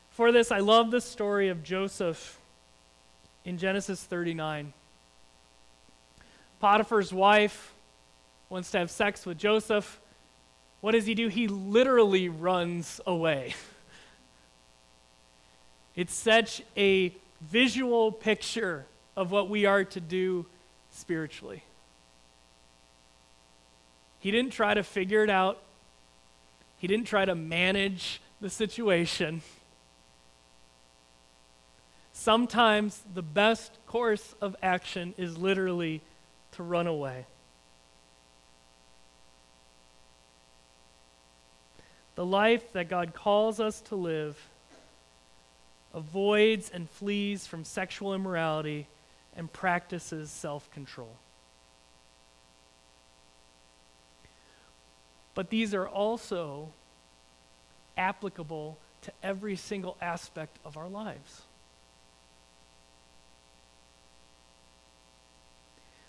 For 0.09 0.33
this, 0.33 0.51
I 0.51 0.59
love 0.59 0.91
the 0.91 0.99
story 0.99 1.47
of 1.47 1.63
Joseph 1.63 2.37
in 3.45 3.57
Genesis 3.57 4.03
39. 4.03 4.73
Potiphar's 6.59 7.13
wife 7.13 7.73
wants 8.49 8.71
to 8.71 8.79
have 8.79 8.91
sex 8.91 9.25
with 9.25 9.37
Joseph. 9.37 10.01
What 10.81 10.91
does 10.91 11.05
he 11.05 11.15
do? 11.15 11.29
He 11.29 11.47
literally 11.47 12.27
runs 12.27 12.99
away. 13.07 13.55
It's 15.97 16.13
such 16.13 16.61
a 16.77 17.11
visual 17.41 18.11
picture 18.11 18.85
of 19.17 19.31
what 19.31 19.49
we 19.49 19.65
are 19.65 19.83
to 19.83 19.99
do 19.99 20.45
spiritually. 20.91 21.63
He 24.19 24.29
didn't 24.29 24.51
try 24.51 24.75
to 24.75 24.83
figure 24.83 25.23
it 25.23 25.29
out, 25.29 25.59
he 26.77 26.87
didn't 26.87 27.07
try 27.07 27.25
to 27.25 27.33
manage 27.33 28.21
the 28.39 28.49
situation. 28.49 29.41
Sometimes 32.13 33.01
the 33.15 33.23
best 33.23 33.71
course 33.87 34.35
of 34.39 34.55
action 34.61 35.15
is 35.17 35.35
literally 35.35 36.01
to 36.53 36.63
run 36.63 36.85
away. 36.85 37.25
The 42.13 42.25
life 42.25 42.73
that 42.73 42.87
God 42.87 43.15
calls 43.15 43.59
us 43.59 43.81
to 43.81 43.95
live 43.95 44.37
avoids 45.97 46.69
and 46.69 46.89
flees 46.89 47.47
from 47.47 47.65
sexual 47.65 48.13
immorality 48.13 48.87
and 49.35 49.51
practices 49.51 50.29
self 50.29 50.71
control. 50.71 51.15
But 55.33 55.49
these 55.49 55.73
are 55.73 55.87
also 55.87 56.69
applicable 57.97 58.77
to 59.01 59.11
every 59.21 59.55
single 59.55 59.97
aspect 60.01 60.57
of 60.63 60.77
our 60.77 60.87
lives. 60.87 61.41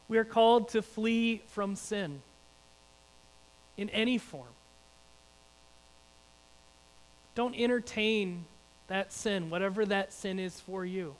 We 0.08 0.16
are 0.18 0.24
called 0.24 0.70
to 0.70 0.82
flee 0.82 1.42
from 1.48 1.76
sin 1.76 2.22
in 3.76 3.90
any 3.90 4.18
form 4.18 4.48
Don't 7.34 7.54
entertain 7.54 8.46
that 8.88 9.12
sin, 9.12 9.50
whatever 9.50 9.86
that 9.86 10.12
sin 10.12 10.38
is 10.38 10.58
for 10.60 10.84
you. 10.84 11.14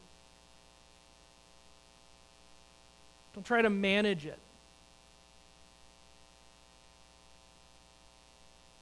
Don't 3.34 3.44
try 3.44 3.62
to 3.62 3.70
manage 3.70 4.26
it. 4.26 4.38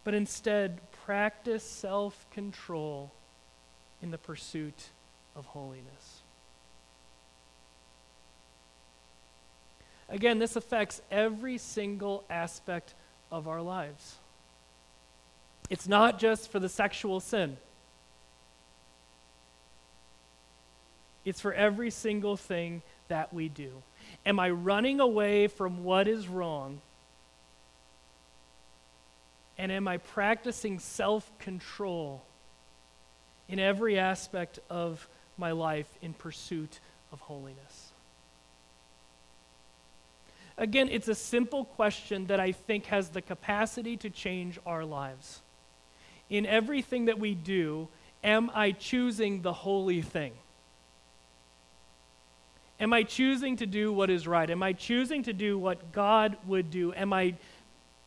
But 0.04 0.14
instead, 0.14 0.80
practice 1.04 1.64
self 1.64 2.26
control 2.30 3.12
in 4.00 4.12
the 4.12 4.18
pursuit 4.18 4.90
of 5.34 5.46
holiness. 5.46 6.22
Again, 10.08 10.38
this 10.38 10.54
affects 10.54 11.02
every 11.10 11.58
single 11.58 12.24
aspect 12.30 12.94
of 13.32 13.48
our 13.48 13.60
lives. 13.60 14.16
It's 15.68 15.88
not 15.88 16.20
just 16.20 16.50
for 16.52 16.60
the 16.60 16.68
sexual 16.68 17.18
sin, 17.18 17.56
it's 21.26 21.40
for 21.40 21.52
every 21.52 21.90
single 21.90 22.36
thing 22.36 22.82
that 23.08 23.34
we 23.34 23.48
do. 23.48 23.82
Am 24.24 24.38
I 24.38 24.48
running 24.48 25.00
away 25.00 25.48
from 25.48 25.82
what 25.82 26.06
is 26.06 26.28
wrong? 26.28 26.80
And 29.58 29.72
am 29.72 29.88
I 29.88 29.98
practicing 29.98 30.78
self 30.78 31.36
control 31.40 32.22
in 33.48 33.58
every 33.58 33.98
aspect 33.98 34.60
of 34.70 35.08
my 35.36 35.50
life 35.50 35.88
in 36.00 36.14
pursuit 36.14 36.78
of 37.12 37.18
holiness? 37.20 37.90
Again, 40.56 40.88
it's 40.90 41.08
a 41.08 41.14
simple 41.14 41.64
question 41.64 42.28
that 42.28 42.38
I 42.38 42.52
think 42.52 42.86
has 42.86 43.08
the 43.08 43.20
capacity 43.20 43.96
to 43.98 44.10
change 44.10 44.60
our 44.64 44.84
lives. 44.84 45.40
In 46.30 46.46
everything 46.46 47.06
that 47.06 47.18
we 47.18 47.34
do, 47.34 47.88
am 48.22 48.48
I 48.54 48.70
choosing 48.70 49.42
the 49.42 49.52
holy 49.52 50.02
thing? 50.02 50.32
Am 52.78 52.92
I 52.92 53.02
choosing 53.04 53.56
to 53.56 53.66
do 53.66 53.92
what 53.92 54.10
is 54.10 54.28
right? 54.28 54.48
Am 54.48 54.62
I 54.62 54.72
choosing 54.72 55.22
to 55.22 55.32
do 55.32 55.58
what 55.58 55.92
God 55.92 56.36
would 56.46 56.70
do? 56.70 56.92
Am 56.94 57.12
I 57.12 57.34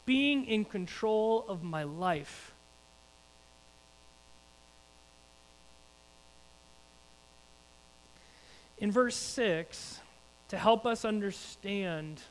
being 0.05 0.45
in 0.45 0.63
control 0.63 1.43
of 1.47 1.63
my 1.63 1.83
life? 1.83 2.53
In 8.77 8.91
verse 8.91 9.15
6, 9.15 9.99
to 10.49 10.57
help 10.57 10.85
us 10.85 11.03
understand 11.03 12.21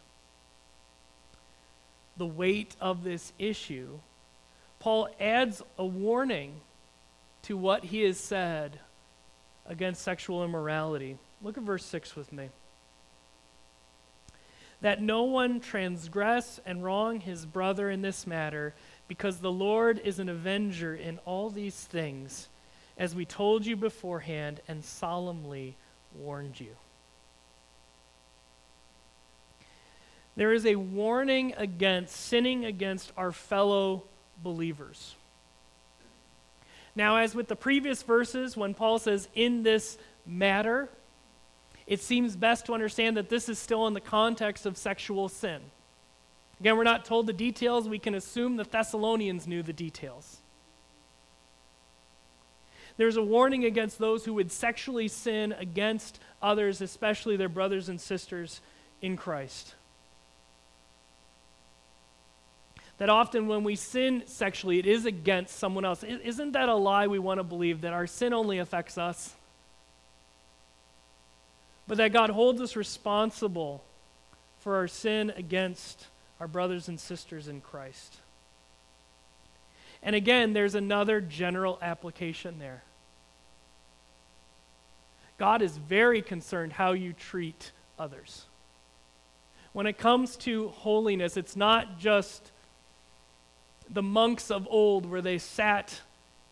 the 2.16 2.26
weight 2.26 2.74
of 2.80 3.04
this 3.04 3.32
issue, 3.38 3.98
Paul 4.80 5.08
adds 5.20 5.62
a 5.76 5.84
warning 5.84 6.60
to 7.42 7.56
what 7.56 7.84
he 7.84 8.02
has 8.02 8.18
said 8.18 8.80
against 9.66 10.02
sexual 10.02 10.44
immorality. 10.44 11.18
Look 11.42 11.56
at 11.56 11.62
verse 11.62 11.84
6 11.84 12.16
with 12.16 12.32
me. 12.32 12.50
That 14.80 15.02
no 15.02 15.24
one 15.24 15.60
transgress 15.60 16.60
and 16.64 16.84
wrong 16.84 17.20
his 17.20 17.46
brother 17.46 17.90
in 17.90 18.02
this 18.02 18.26
matter, 18.26 18.74
because 19.08 19.38
the 19.38 19.50
Lord 19.50 20.00
is 20.04 20.18
an 20.18 20.28
avenger 20.28 20.94
in 20.94 21.18
all 21.24 21.50
these 21.50 21.76
things, 21.84 22.48
as 22.96 23.14
we 23.14 23.24
told 23.24 23.66
you 23.66 23.76
beforehand 23.76 24.60
and 24.68 24.84
solemnly 24.84 25.76
warned 26.16 26.60
you. 26.60 26.76
There 30.36 30.52
is 30.52 30.66
a 30.66 30.76
warning 30.76 31.54
against 31.56 32.14
sinning 32.14 32.64
against 32.64 33.12
our 33.16 33.32
fellow 33.32 34.04
believers. 34.40 35.16
Now, 36.94 37.16
as 37.16 37.34
with 37.34 37.48
the 37.48 37.56
previous 37.56 38.02
verses, 38.02 38.56
when 38.56 38.74
Paul 38.74 39.00
says, 39.00 39.28
in 39.34 39.64
this 39.64 39.98
matter, 40.24 40.88
it 41.88 42.00
seems 42.00 42.36
best 42.36 42.66
to 42.66 42.74
understand 42.74 43.16
that 43.16 43.28
this 43.28 43.48
is 43.48 43.58
still 43.58 43.88
in 43.88 43.94
the 43.94 44.00
context 44.00 44.66
of 44.66 44.76
sexual 44.76 45.28
sin. 45.28 45.60
Again, 46.60 46.76
we're 46.76 46.84
not 46.84 47.04
told 47.04 47.26
the 47.26 47.32
details. 47.32 47.88
We 47.88 47.98
can 47.98 48.14
assume 48.14 48.56
the 48.56 48.64
Thessalonians 48.64 49.48
knew 49.48 49.62
the 49.62 49.72
details. 49.72 50.38
There's 52.96 53.16
a 53.16 53.22
warning 53.22 53.64
against 53.64 53.98
those 53.98 54.24
who 54.24 54.34
would 54.34 54.52
sexually 54.52 55.08
sin 55.08 55.52
against 55.52 56.20
others, 56.42 56.80
especially 56.80 57.36
their 57.36 57.48
brothers 57.48 57.88
and 57.88 58.00
sisters 58.00 58.60
in 59.00 59.16
Christ. 59.16 59.74
that 62.98 63.08
often 63.08 63.46
when 63.46 63.62
we 63.64 63.76
sin 63.76 64.24
sexually, 64.26 64.78
it 64.80 64.86
is 64.86 65.06
against 65.06 65.56
someone 65.56 65.84
else. 65.84 66.02
Isn't 66.02 66.52
that 66.52 66.68
a 66.68 66.74
lie 66.74 67.06
we 67.06 67.20
want 67.20 67.38
to 67.38 67.44
believe 67.44 67.82
that 67.82 67.92
our 67.92 68.08
sin 68.08 68.32
only 68.32 68.58
affects 68.58 68.98
us? 68.98 69.34
But 71.88 71.96
that 71.96 72.12
God 72.12 72.30
holds 72.30 72.60
us 72.60 72.76
responsible 72.76 73.82
for 74.60 74.76
our 74.76 74.86
sin 74.86 75.32
against 75.36 76.06
our 76.38 76.46
brothers 76.46 76.86
and 76.86 77.00
sisters 77.00 77.48
in 77.48 77.60
Christ. 77.60 78.18
And 80.02 80.14
again, 80.14 80.52
there's 80.52 80.74
another 80.74 81.20
general 81.20 81.78
application 81.82 82.58
there. 82.58 82.84
God 85.38 85.62
is 85.62 85.76
very 85.76 86.20
concerned 86.20 86.74
how 86.74 86.92
you 86.92 87.12
treat 87.12 87.72
others. 87.98 88.44
When 89.72 89.86
it 89.86 89.96
comes 89.96 90.36
to 90.38 90.68
holiness, 90.68 91.36
it's 91.36 91.56
not 91.56 91.98
just 91.98 92.52
the 93.88 94.02
monks 94.02 94.50
of 94.50 94.66
old 94.70 95.06
where 95.06 95.22
they 95.22 95.38
sat 95.38 96.00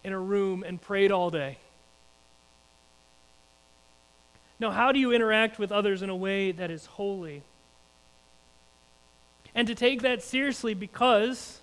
in 0.03 0.13
a 0.13 0.19
room 0.19 0.65
and 0.67 0.81
prayed 0.81 1.13
all 1.13 1.31
day. 1.31 1.59
No, 4.59 4.71
how 4.71 4.93
do 4.93 4.99
you 4.99 5.13
interact 5.13 5.59
with 5.59 5.71
others 5.71 6.03
in 6.03 6.11
a 6.11 6.17
way 6.17 6.53
that 6.53 6.71
is 6.71 6.87
holy? 6.87 7.43
And 9.55 9.67
to 9.69 9.75
take 9.75 10.03
that 10.03 10.23
seriously 10.23 10.75
because 10.75 11.61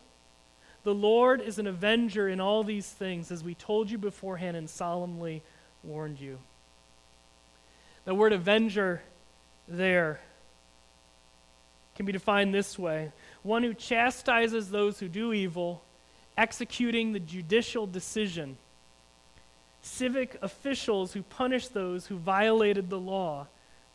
the 0.84 0.94
Lord 0.94 1.42
is 1.42 1.60
an 1.60 1.68
avenger 1.68 2.28
in 2.28 2.40
all 2.40 2.64
these 2.64 2.88
things, 2.88 3.32
as 3.32 3.44
we 3.44 3.56
told 3.56 3.90
you 3.90 3.98
beforehand 3.98 4.58
and 4.58 4.70
solemnly 4.70 5.42
warned 5.84 6.20
you. 6.20 6.40
The 8.06 8.14
word 8.14 8.34
avenger 8.34 9.02
there 9.68 10.20
can 11.96 12.06
be 12.06 12.12
defined 12.12 12.54
this 12.54 12.78
way 12.78 13.12
one 13.44 13.64
who 13.64 13.74
chastises 13.74 14.72
those 14.72 15.00
who 15.00 15.08
do 15.08 15.34
evil, 15.34 15.84
executing 16.38 17.14
the 17.14 17.20
judicial 17.20 17.86
decision. 17.86 18.58
Civic 19.84 20.38
officials 20.42 21.12
who 21.12 21.22
punished 21.24 21.74
those 21.74 22.08
who 22.08 22.18
violated 22.18 22.90
the 22.90 23.00
law 23.00 23.48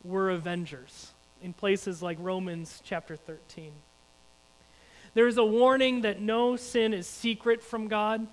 were 0.03 0.29
avengers 0.29 1.11
in 1.41 1.51
places 1.51 2.01
like 2.01 2.17
Romans 2.21 2.81
chapter 2.85 3.15
13. 3.15 3.71
There 5.15 5.27
is 5.27 5.37
a 5.37 5.43
warning 5.43 6.01
that 6.01 6.21
no 6.21 6.55
sin 6.55 6.93
is 6.93 7.07
secret 7.07 7.63
from 7.63 7.87
God. 7.87 8.27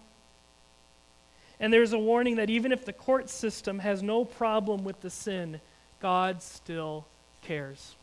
And 1.59 1.73
there's 1.73 1.95
a 1.95 1.99
warning 1.99 2.37
that 2.37 2.51
even 2.51 2.73
if 2.73 2.85
the 2.85 2.93
court 2.93 3.31
system 3.31 3.79
has 3.79 4.03
no 4.03 4.27
problem 4.27 4.85
with 4.85 5.01
the 5.01 5.09
sin, 5.09 5.63
God 6.03 6.43
still 6.43 7.07
cares. 7.41 7.95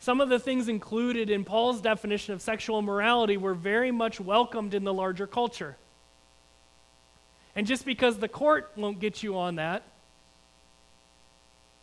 Some 0.00 0.20
of 0.20 0.28
the 0.28 0.40
things 0.40 0.68
included 0.68 1.30
in 1.30 1.44
Paul's 1.44 1.80
definition 1.80 2.34
of 2.34 2.42
sexual 2.42 2.80
immorality 2.80 3.36
were 3.36 3.54
very 3.54 3.92
much 3.92 4.18
welcomed 4.18 4.74
in 4.74 4.82
the 4.82 4.92
larger 4.92 5.28
culture. 5.28 5.76
And 7.54 7.66
just 7.66 7.84
because 7.84 8.18
the 8.18 8.28
court 8.28 8.72
won't 8.76 8.98
get 8.98 9.22
you 9.22 9.36
on 9.36 9.56
that 9.56 9.82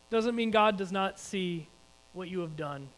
doesn't 0.10 0.36
mean 0.36 0.52
God 0.52 0.78
does 0.78 0.92
not 0.92 1.20
see 1.20 1.68
what 2.14 2.30
you 2.30 2.40
have 2.40 2.56
done. 2.56 2.90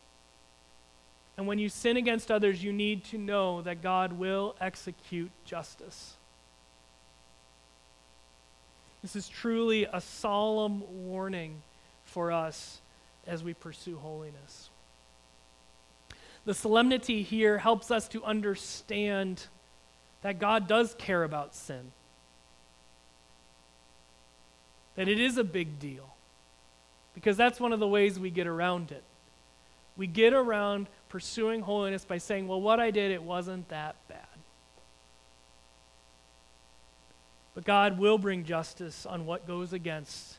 And 1.38 1.48
when 1.48 1.60
you 1.60 1.70
sin 1.70 1.98
against 1.98 2.32
others, 2.32 2.64
you 2.64 2.72
need 2.72 3.04
to 3.06 3.18
know 3.18 3.62
that 3.64 3.82
God 3.82 4.14
will 4.14 4.56
execute 4.62 5.32
justice. 5.44 6.14
This 9.02 9.16
is 9.16 9.28
truly 9.28 9.88
a 9.92 10.00
solemn 10.00 10.84
warning 11.08 11.62
for 12.06 12.32
us 12.32 12.82
as 13.26 13.44
we 13.44 13.54
pursue 13.54 13.98
holiness. 13.98 14.70
The 16.46 16.54
solemnity 16.54 17.24
here 17.24 17.58
helps 17.58 17.92
us 17.92 18.08
to 18.10 18.24
understand 18.24 19.48
that 20.22 20.40
God 20.40 20.68
does 20.68 20.94
care 20.96 21.24
about 21.24 21.56
sin, 21.56 21.92
that 25.02 25.10
it 25.10 25.20
is 25.20 25.40
a 25.40 25.44
big 25.44 25.80
deal, 25.80 26.14
because 27.16 27.36
that's 27.36 27.60
one 27.60 27.74
of 27.74 27.80
the 27.80 27.88
ways 27.88 28.20
we 28.20 28.30
get 28.30 28.46
around 28.46 28.92
it. 28.92 29.04
We 29.98 30.06
get 30.06 30.32
around 30.32 30.86
pursuing 31.10 31.62
holiness 31.62 32.06
by 32.06 32.20
saying, 32.20 32.48
well, 32.48 32.62
what 32.62 32.80
I 32.80 32.92
did, 32.92 33.10
it 33.10 33.24
wasn't 33.24 33.68
that 33.70 33.96
bad. 34.08 34.20
But 37.56 37.64
God 37.64 37.98
will 37.98 38.20
bring 38.20 38.44
justice 38.44 39.08
on 39.08 39.26
what 39.26 39.48
goes 39.48 39.74
against 39.74 40.38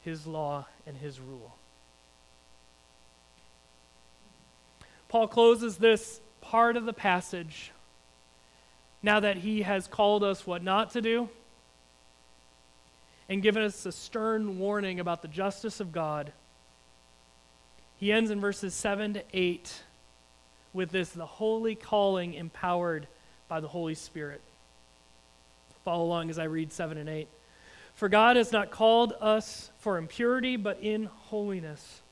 his 0.00 0.26
law 0.26 0.64
and 0.86 0.96
his 0.96 1.20
rule. 1.20 1.54
Paul 5.10 5.28
closes 5.28 5.76
this 5.76 6.22
part 6.40 6.78
of 6.78 6.86
the 6.86 6.94
passage 6.94 7.72
now 9.02 9.20
that 9.20 9.36
he 9.36 9.60
has 9.60 9.86
called 9.86 10.24
us 10.24 10.46
what 10.46 10.62
not 10.62 10.92
to 10.92 11.02
do 11.02 11.28
and 13.32 13.42
given 13.42 13.62
us 13.62 13.86
a 13.86 13.92
stern 13.92 14.58
warning 14.58 15.00
about 15.00 15.22
the 15.22 15.28
justice 15.28 15.80
of 15.80 15.90
God, 15.90 16.34
he 17.96 18.12
ends 18.12 18.30
in 18.30 18.42
verses 18.42 18.74
7 18.74 19.14
to 19.14 19.24
8 19.32 19.82
with 20.74 20.90
this 20.90 21.08
the 21.08 21.24
holy 21.24 21.74
calling 21.74 22.34
empowered 22.34 23.08
by 23.48 23.60
the 23.60 23.68
Holy 23.68 23.94
Spirit. 23.94 24.42
Follow 25.82 26.04
along 26.04 26.28
as 26.28 26.38
I 26.38 26.44
read 26.44 26.74
7 26.74 26.98
and 26.98 27.08
8. 27.08 27.26
For 27.94 28.10
God 28.10 28.36
has 28.36 28.52
not 28.52 28.70
called 28.70 29.14
us 29.18 29.70
for 29.78 29.96
impurity, 29.96 30.56
but 30.56 30.80
in 30.82 31.06
holiness. 31.06 32.02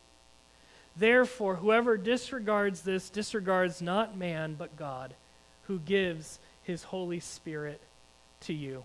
Therefore, 0.96 1.56
whoever 1.56 1.98
disregards 1.98 2.80
this 2.80 3.10
disregards 3.10 3.82
not 3.82 4.16
man, 4.16 4.54
but 4.54 4.74
God, 4.74 5.12
who 5.64 5.80
gives 5.80 6.38
his 6.62 6.84
Holy 6.84 7.20
Spirit 7.20 7.82
to 8.40 8.54
you. 8.54 8.84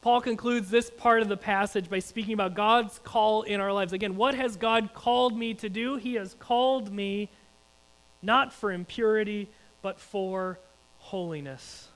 Paul 0.00 0.20
concludes 0.20 0.70
this 0.70 0.90
part 0.90 1.22
of 1.22 1.28
the 1.28 1.36
passage 1.36 1.90
by 1.90 1.98
speaking 1.98 2.34
about 2.34 2.54
God's 2.54 3.00
call 3.00 3.42
in 3.42 3.60
our 3.60 3.72
lives. 3.72 3.92
Again, 3.92 4.16
what 4.16 4.34
has 4.34 4.56
God 4.56 4.94
called 4.94 5.36
me 5.36 5.54
to 5.54 5.68
do? 5.68 5.96
He 5.96 6.14
has 6.14 6.34
called 6.34 6.92
me 6.92 7.30
not 8.22 8.52
for 8.52 8.70
impurity, 8.70 9.48
but 9.82 9.98
for 9.98 10.60
holiness. 10.98 11.88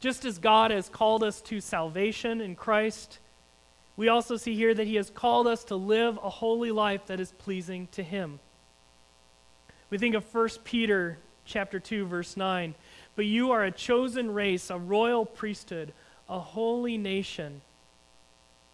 Just 0.00 0.24
as 0.24 0.38
God 0.38 0.70
has 0.70 0.88
called 0.88 1.22
us 1.22 1.40
to 1.42 1.60
salvation 1.60 2.40
in 2.40 2.56
Christ, 2.56 3.18
we 3.96 4.08
also 4.08 4.36
see 4.36 4.54
here 4.54 4.74
that 4.74 4.86
He 4.86 4.96
has 4.96 5.10
called 5.10 5.46
us 5.46 5.64
to 5.64 5.76
live 5.76 6.18
a 6.22 6.30
holy 6.30 6.70
life 6.72 7.06
that 7.06 7.20
is 7.20 7.32
pleasing 7.32 7.88
to 7.92 8.02
Him. 8.02 8.40
We 9.90 9.98
think 9.98 10.14
of 10.14 10.34
1 10.34 10.48
Peter 10.64 11.18
chapter 11.44 11.78
2 11.78 12.06
verse 12.06 12.36
9, 12.36 12.74
but 13.14 13.26
you 13.26 13.50
are 13.52 13.64
a 13.64 13.70
chosen 13.70 14.32
race, 14.32 14.70
a 14.70 14.78
royal 14.78 15.26
priesthood, 15.26 15.92
a 16.32 16.40
holy 16.40 16.96
nation, 16.96 17.60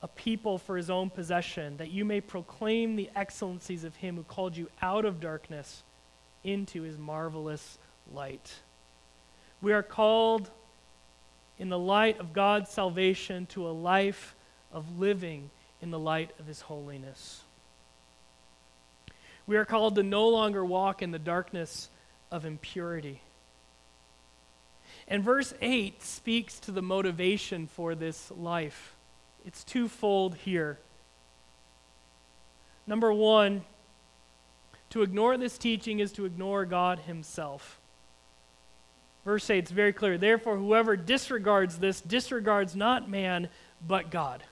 a 0.01 0.07
people 0.07 0.59
for 0.59 0.77
his 0.77 0.89
own 0.89 1.11
possession, 1.11 1.77
that 1.79 1.91
you 1.91 2.05
may 2.05 2.21
proclaim 2.21 2.95
the 2.95 3.11
excellencies 3.17 3.83
of 3.83 3.97
him 3.97 4.15
who 4.15 4.23
called 4.23 4.57
you 4.57 4.71
out 4.81 5.05
of 5.05 5.21
darkness 5.21 5.83
into 6.45 6.83
his 6.83 6.97
marvelous 6.97 7.77
light. 8.15 8.55
We 9.61 9.73
are 9.73 9.83
called 9.83 10.49
in 11.59 11.69
the 11.69 11.79
light 11.79 12.21
of 12.21 12.33
God's 12.33 12.71
salvation 12.71 13.47
to 13.47 13.67
a 13.67 13.71
life 13.71 14.37
of 14.71 15.01
living 15.01 15.51
in 15.83 15.91
the 15.91 15.99
light 15.99 16.31
of 16.39 16.47
his 16.47 16.61
holiness. 16.61 17.43
We 19.49 19.57
are 19.57 19.65
called 19.65 19.97
to 19.97 20.05
no 20.05 20.29
longer 20.29 20.65
walk 20.65 21.03
in 21.03 21.11
the 21.11 21.19
darkness 21.19 21.89
of 22.31 22.45
impurity. 22.45 23.21
And 25.09 25.25
verse 25.25 25.55
8 25.63 26.03
speaks 26.03 26.61
to 26.61 26.71
the 26.71 26.83
motivation 26.83 27.67
for 27.67 27.95
this 27.95 28.31
life. 28.31 28.95
It's 29.47 29.65
twofold 29.65 30.35
here. 30.35 30.79
Number 32.87 33.13
one, 33.13 33.63
to 34.91 35.03
ignore 35.03 35.39
this 35.39 35.57
teaching 35.57 36.01
is 36.01 36.13
to 36.13 36.27
ignore 36.27 36.67
God 36.67 37.01
Himself. 37.01 37.81
Verse 39.25 39.49
8 39.49 39.65
is 39.65 39.71
very 39.71 39.95
clear. 39.95 40.19
Therefore, 40.19 40.59
whoever 40.59 40.95
disregards 40.97 41.79
this 41.79 42.03
disregards 42.03 42.77
not 42.77 43.09
man, 43.09 43.49
but 43.87 44.11
God. 44.11 44.43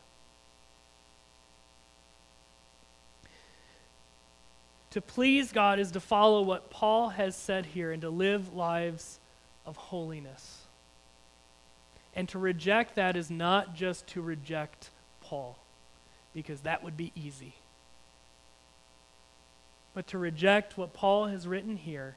To 4.91 5.03
please 5.03 5.53
God 5.53 5.79
is 5.79 5.91
to 5.93 6.01
follow 6.01 6.41
what 6.41 6.71
Paul 6.71 7.11
has 7.11 7.37
said 7.37 7.67
here 7.67 7.93
and 7.93 8.01
to 8.01 8.09
live 8.09 8.55
lives 8.55 9.21
of 9.67 9.77
holiness. 9.77 10.63
And 12.15 12.29
to 12.31 12.39
reject 12.39 12.95
that 12.95 13.17
is 13.17 13.31
not 13.31 13.75
just 13.75 14.07
to 14.09 14.23
reject 14.23 14.91
Paul, 15.21 15.59
because 16.33 16.61
that 16.61 16.83
would 16.83 16.97
be 16.97 17.13
easy. 17.15 17.55
But 19.93 20.07
to 20.09 20.19
reject 20.19 20.79
what 20.79 20.93
Paul 20.93 21.27
has 21.27 21.47
written 21.47 21.77
here 21.77 22.17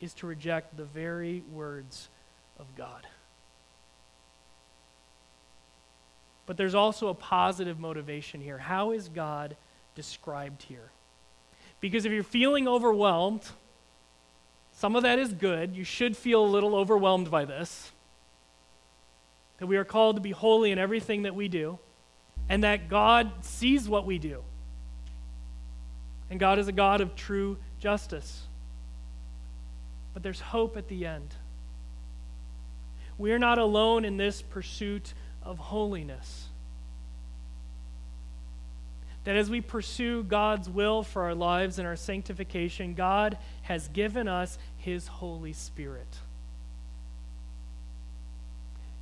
is 0.00 0.14
to 0.14 0.26
reject 0.26 0.76
the 0.76 0.84
very 0.84 1.42
words 1.52 2.08
of 2.58 2.66
God. 2.76 3.06
But 6.46 6.56
there's 6.56 6.74
also 6.74 7.08
a 7.08 7.14
positive 7.14 7.78
motivation 7.78 8.40
here. 8.40 8.58
How 8.58 8.92
is 8.92 9.08
God 9.08 9.56
described 9.94 10.62
here? 10.62 10.90
Because 11.80 12.04
if 12.04 12.12
you're 12.12 12.22
feeling 12.22 12.66
overwhelmed, 12.66 13.42
some 14.78 14.94
of 14.94 15.02
that 15.02 15.18
is 15.18 15.32
good. 15.32 15.74
You 15.74 15.82
should 15.82 16.16
feel 16.16 16.44
a 16.44 16.46
little 16.46 16.76
overwhelmed 16.76 17.32
by 17.32 17.44
this. 17.44 17.90
That 19.56 19.66
we 19.66 19.76
are 19.76 19.84
called 19.84 20.14
to 20.14 20.22
be 20.22 20.30
holy 20.30 20.70
in 20.70 20.78
everything 20.78 21.24
that 21.24 21.34
we 21.34 21.48
do, 21.48 21.80
and 22.48 22.62
that 22.62 22.88
God 22.88 23.44
sees 23.44 23.88
what 23.88 24.06
we 24.06 24.20
do. 24.20 24.44
And 26.30 26.38
God 26.38 26.60
is 26.60 26.68
a 26.68 26.72
God 26.72 27.00
of 27.00 27.16
true 27.16 27.56
justice. 27.80 28.42
But 30.14 30.22
there's 30.22 30.38
hope 30.38 30.76
at 30.76 30.86
the 30.86 31.06
end. 31.06 31.34
We 33.18 33.32
are 33.32 33.38
not 33.40 33.58
alone 33.58 34.04
in 34.04 34.16
this 34.16 34.42
pursuit 34.42 35.12
of 35.42 35.58
holiness 35.58 36.47
that 39.28 39.36
as 39.36 39.50
we 39.50 39.60
pursue 39.60 40.22
God's 40.22 40.70
will 40.70 41.02
for 41.02 41.24
our 41.24 41.34
lives 41.34 41.78
and 41.78 41.86
our 41.86 41.96
sanctification, 41.96 42.94
God 42.94 43.36
has 43.60 43.86
given 43.88 44.26
us 44.26 44.56
His 44.78 45.06
Holy 45.06 45.52
Spirit. 45.52 46.16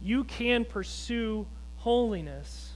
You 0.03 0.25
can 0.25 0.65
pursue 0.65 1.47
holiness 1.77 2.73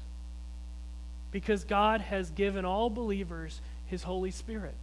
because 1.33 1.65
God 1.65 2.01
has 2.03 2.31
given 2.31 2.65
all 2.65 2.89
believers 2.89 3.61
His 3.87 4.05
Holy 4.05 4.31
Spirit 4.31 4.77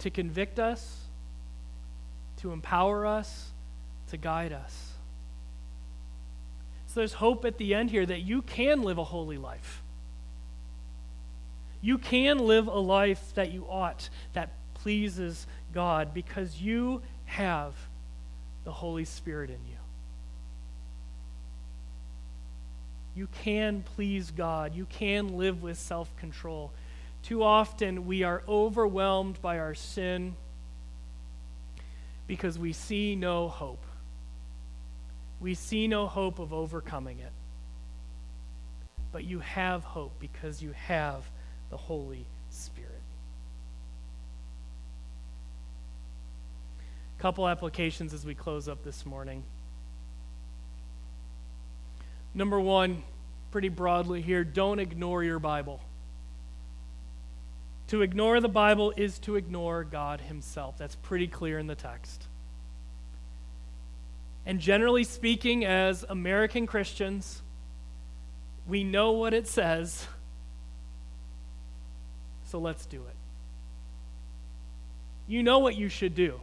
to 0.00 0.10
convict 0.10 0.58
us, 0.58 1.00
to 2.42 2.52
empower 2.52 3.06
us, 3.06 3.52
to 4.08 4.18
guide 4.18 4.52
us. 4.52 4.87
There's 6.98 7.12
hope 7.12 7.44
at 7.44 7.58
the 7.58 7.74
end 7.74 7.92
here 7.92 8.04
that 8.04 8.22
you 8.22 8.42
can 8.42 8.82
live 8.82 8.98
a 8.98 9.04
holy 9.04 9.38
life. 9.38 9.84
You 11.80 11.96
can 11.96 12.38
live 12.38 12.66
a 12.66 12.80
life 12.80 13.34
that 13.36 13.52
you 13.52 13.66
ought, 13.68 14.08
that 14.32 14.50
pleases 14.74 15.46
God, 15.72 16.12
because 16.12 16.60
you 16.60 17.02
have 17.26 17.72
the 18.64 18.72
Holy 18.72 19.04
Spirit 19.04 19.48
in 19.48 19.60
you. 19.68 19.76
You 23.14 23.28
can 23.44 23.84
please 23.94 24.32
God. 24.32 24.74
You 24.74 24.86
can 24.86 25.36
live 25.38 25.62
with 25.62 25.78
self 25.78 26.14
control. 26.16 26.72
Too 27.22 27.44
often 27.44 28.06
we 28.06 28.24
are 28.24 28.42
overwhelmed 28.48 29.40
by 29.40 29.60
our 29.60 29.76
sin 29.76 30.34
because 32.26 32.58
we 32.58 32.72
see 32.72 33.14
no 33.14 33.48
hope 33.48 33.84
we 35.40 35.54
see 35.54 35.86
no 35.86 36.06
hope 36.06 36.38
of 36.38 36.52
overcoming 36.52 37.18
it. 37.20 37.32
But 39.12 39.24
you 39.24 39.40
have 39.40 39.84
hope 39.84 40.12
because 40.20 40.62
you 40.62 40.72
have 40.72 41.22
the 41.70 41.76
Holy 41.76 42.26
Spirit. 42.50 42.92
Couple 47.18 47.48
applications 47.48 48.14
as 48.14 48.24
we 48.24 48.34
close 48.34 48.68
up 48.68 48.84
this 48.84 49.04
morning. 49.04 49.42
Number 52.32 52.60
one, 52.60 53.02
pretty 53.50 53.68
broadly 53.68 54.22
here, 54.22 54.44
don't 54.44 54.78
ignore 54.78 55.24
your 55.24 55.40
Bible. 55.40 55.80
To 57.88 58.02
ignore 58.02 58.40
the 58.40 58.48
Bible 58.48 58.92
is 58.96 59.18
to 59.20 59.34
ignore 59.34 59.82
God 59.82 60.20
Himself. 60.20 60.78
That's 60.78 60.94
pretty 60.94 61.26
clear 61.26 61.58
in 61.58 61.66
the 61.66 61.74
text. 61.74 62.27
And 64.48 64.60
generally 64.60 65.04
speaking, 65.04 65.66
as 65.66 66.06
American 66.08 66.66
Christians, 66.66 67.42
we 68.66 68.82
know 68.82 69.12
what 69.12 69.34
it 69.34 69.46
says, 69.46 70.06
so 72.46 72.58
let's 72.58 72.86
do 72.86 72.96
it. 72.96 73.16
You 75.26 75.42
know 75.42 75.58
what 75.58 75.76
you 75.76 75.90
should 75.90 76.14
do. 76.14 76.40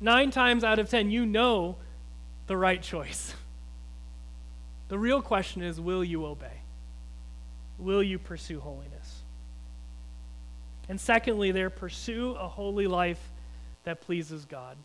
Nine 0.00 0.32
times 0.32 0.64
out 0.64 0.80
of 0.80 0.90
ten, 0.90 1.08
you 1.12 1.24
know 1.24 1.76
the 2.48 2.56
right 2.56 2.82
choice. 2.82 3.32
The 4.88 4.98
real 4.98 5.22
question 5.22 5.62
is 5.62 5.80
will 5.80 6.02
you 6.02 6.26
obey? 6.26 6.62
Will 7.78 8.02
you 8.02 8.18
pursue 8.18 8.58
holiness? 8.58 9.22
And 10.88 11.00
secondly, 11.00 11.52
there, 11.52 11.70
pursue 11.70 12.32
a 12.32 12.48
holy 12.48 12.88
life 12.88 13.30
that 13.84 14.00
pleases 14.00 14.46
God. 14.46 14.76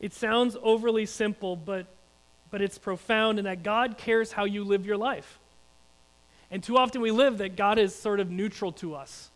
It 0.00 0.12
sounds 0.12 0.56
overly 0.62 1.06
simple, 1.06 1.56
but, 1.56 1.86
but 2.50 2.60
it's 2.60 2.78
profound 2.78 3.38
in 3.38 3.44
that 3.46 3.62
God 3.62 3.98
cares 3.98 4.32
how 4.32 4.44
you 4.44 4.64
live 4.64 4.86
your 4.86 4.96
life. 4.96 5.38
And 6.50 6.62
too 6.62 6.76
often 6.76 7.00
we 7.00 7.10
live 7.10 7.38
that 7.38 7.56
God 7.56 7.78
is 7.78 7.94
sort 7.94 8.20
of 8.20 8.30
neutral 8.30 8.72
to 8.72 8.94
us. 8.94 9.30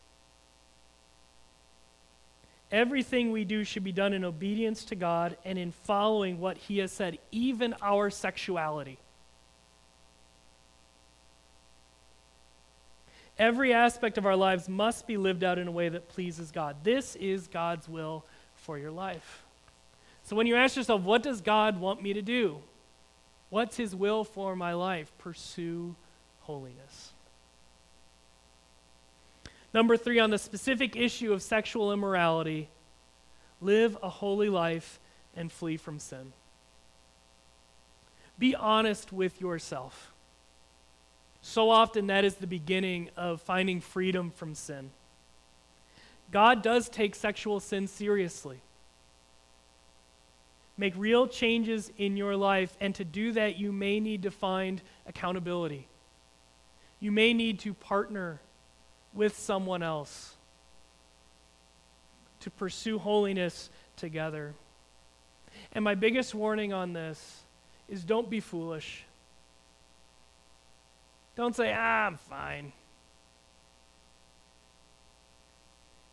Everything 2.70 3.32
we 3.32 3.44
do 3.44 3.64
should 3.64 3.82
be 3.82 3.90
done 3.90 4.12
in 4.12 4.24
obedience 4.24 4.84
to 4.86 4.94
God 4.94 5.36
and 5.44 5.58
in 5.58 5.72
following 5.72 6.38
what 6.38 6.56
He 6.56 6.78
has 6.78 6.92
said, 6.92 7.18
even 7.32 7.74
our 7.82 8.10
sexuality. 8.10 8.98
Every 13.38 13.72
aspect 13.72 14.18
of 14.18 14.26
our 14.26 14.36
lives 14.36 14.68
must 14.68 15.06
be 15.06 15.16
lived 15.16 15.42
out 15.42 15.58
in 15.58 15.66
a 15.66 15.72
way 15.72 15.88
that 15.88 16.10
pleases 16.10 16.52
God. 16.52 16.76
This 16.84 17.16
is 17.16 17.48
God's 17.48 17.88
will 17.88 18.24
for 18.54 18.78
your 18.78 18.90
life. 18.90 19.42
So 20.30 20.36
when 20.36 20.46
you 20.46 20.54
ask 20.54 20.76
yourself, 20.76 21.02
what 21.02 21.24
does 21.24 21.40
God 21.40 21.80
want 21.80 22.04
me 22.04 22.12
to 22.12 22.22
do? 22.22 22.60
What's 23.48 23.76
His 23.76 23.96
will 23.96 24.22
for 24.22 24.54
my 24.54 24.74
life? 24.74 25.10
Pursue 25.18 25.96
holiness. 26.42 27.10
Number 29.74 29.96
three, 29.96 30.20
on 30.20 30.30
the 30.30 30.38
specific 30.38 30.94
issue 30.94 31.32
of 31.32 31.42
sexual 31.42 31.92
immorality, 31.92 32.68
live 33.60 33.98
a 34.04 34.08
holy 34.08 34.48
life 34.48 35.00
and 35.34 35.50
flee 35.50 35.76
from 35.76 35.98
sin. 35.98 36.32
Be 38.38 38.54
honest 38.54 39.12
with 39.12 39.40
yourself. 39.40 40.12
So 41.42 41.70
often, 41.70 42.06
that 42.06 42.24
is 42.24 42.36
the 42.36 42.46
beginning 42.46 43.10
of 43.16 43.40
finding 43.40 43.80
freedom 43.80 44.30
from 44.30 44.54
sin. 44.54 44.92
God 46.30 46.62
does 46.62 46.88
take 46.88 47.16
sexual 47.16 47.58
sin 47.58 47.88
seriously. 47.88 48.60
Make 50.76 50.94
real 50.96 51.26
changes 51.26 51.92
in 51.98 52.16
your 52.16 52.36
life, 52.36 52.76
and 52.80 52.94
to 52.94 53.04
do 53.04 53.32
that, 53.32 53.58
you 53.58 53.72
may 53.72 54.00
need 54.00 54.22
to 54.22 54.30
find 54.30 54.80
accountability. 55.06 55.88
You 57.00 57.12
may 57.12 57.34
need 57.34 57.60
to 57.60 57.74
partner 57.74 58.40
with 59.12 59.36
someone 59.36 59.82
else, 59.82 60.36
to 62.40 62.50
pursue 62.50 62.98
holiness 62.98 63.70
together. 63.96 64.54
And 65.72 65.84
my 65.84 65.94
biggest 65.94 66.34
warning 66.34 66.72
on 66.72 66.92
this 66.92 67.42
is 67.88 68.04
don't 68.04 68.30
be 68.30 68.40
foolish. 68.40 69.04
Don't 71.36 71.54
say, 71.54 71.72
ah, 71.76 72.06
I'm 72.06 72.16
fine. 72.16 72.72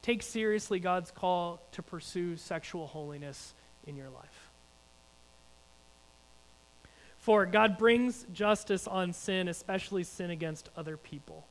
Take 0.01 0.23
seriously 0.23 0.79
God's 0.79 1.11
call 1.11 1.61
to 1.73 1.83
pursue 1.83 2.37
sexual 2.37 2.87
holiness 2.87 3.53
in 3.85 3.95
your 3.97 4.09
life. 4.09 4.46
For 7.27 7.45
God 7.45 7.77
brings 7.77 8.25
justice 8.31 8.87
on 8.87 9.11
sin, 9.11 9.49
especially 9.49 10.05
sin 10.05 10.29
against 10.29 10.69
other 10.77 10.95
people. 10.95 11.45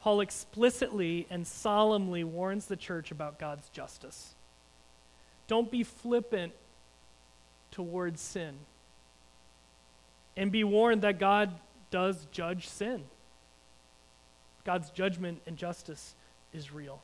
Paul 0.00 0.20
explicitly 0.20 1.28
and 1.30 1.46
solemnly 1.46 2.24
warns 2.24 2.66
the 2.66 2.74
church 2.74 3.12
about 3.12 3.38
God's 3.38 3.68
justice. 3.68 4.34
Don't 5.46 5.70
be 5.70 5.84
flippant 5.84 6.54
towards 7.70 8.20
sin. 8.20 8.56
And 10.36 10.50
be 10.50 10.64
warned 10.64 11.02
that 11.02 11.20
God 11.20 11.54
does 11.92 12.26
judge 12.32 12.66
sin. 12.66 13.04
God's 14.64 14.90
judgment 14.90 15.40
and 15.46 15.56
justice 15.56 16.16
is 16.52 16.72
real. 16.72 17.00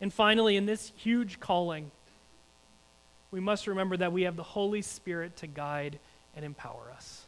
And 0.00 0.12
finally, 0.14 0.56
in 0.56 0.66
this 0.66 0.92
huge 0.94 1.40
calling, 1.40 1.90
we 3.30 3.40
must 3.40 3.66
remember 3.66 3.96
that 3.96 4.12
we 4.12 4.22
have 4.22 4.36
the 4.36 4.42
Holy 4.42 4.82
Spirit 4.82 5.36
to 5.36 5.46
guide 5.46 5.98
and 6.34 6.44
empower 6.44 6.90
us. 6.94 7.26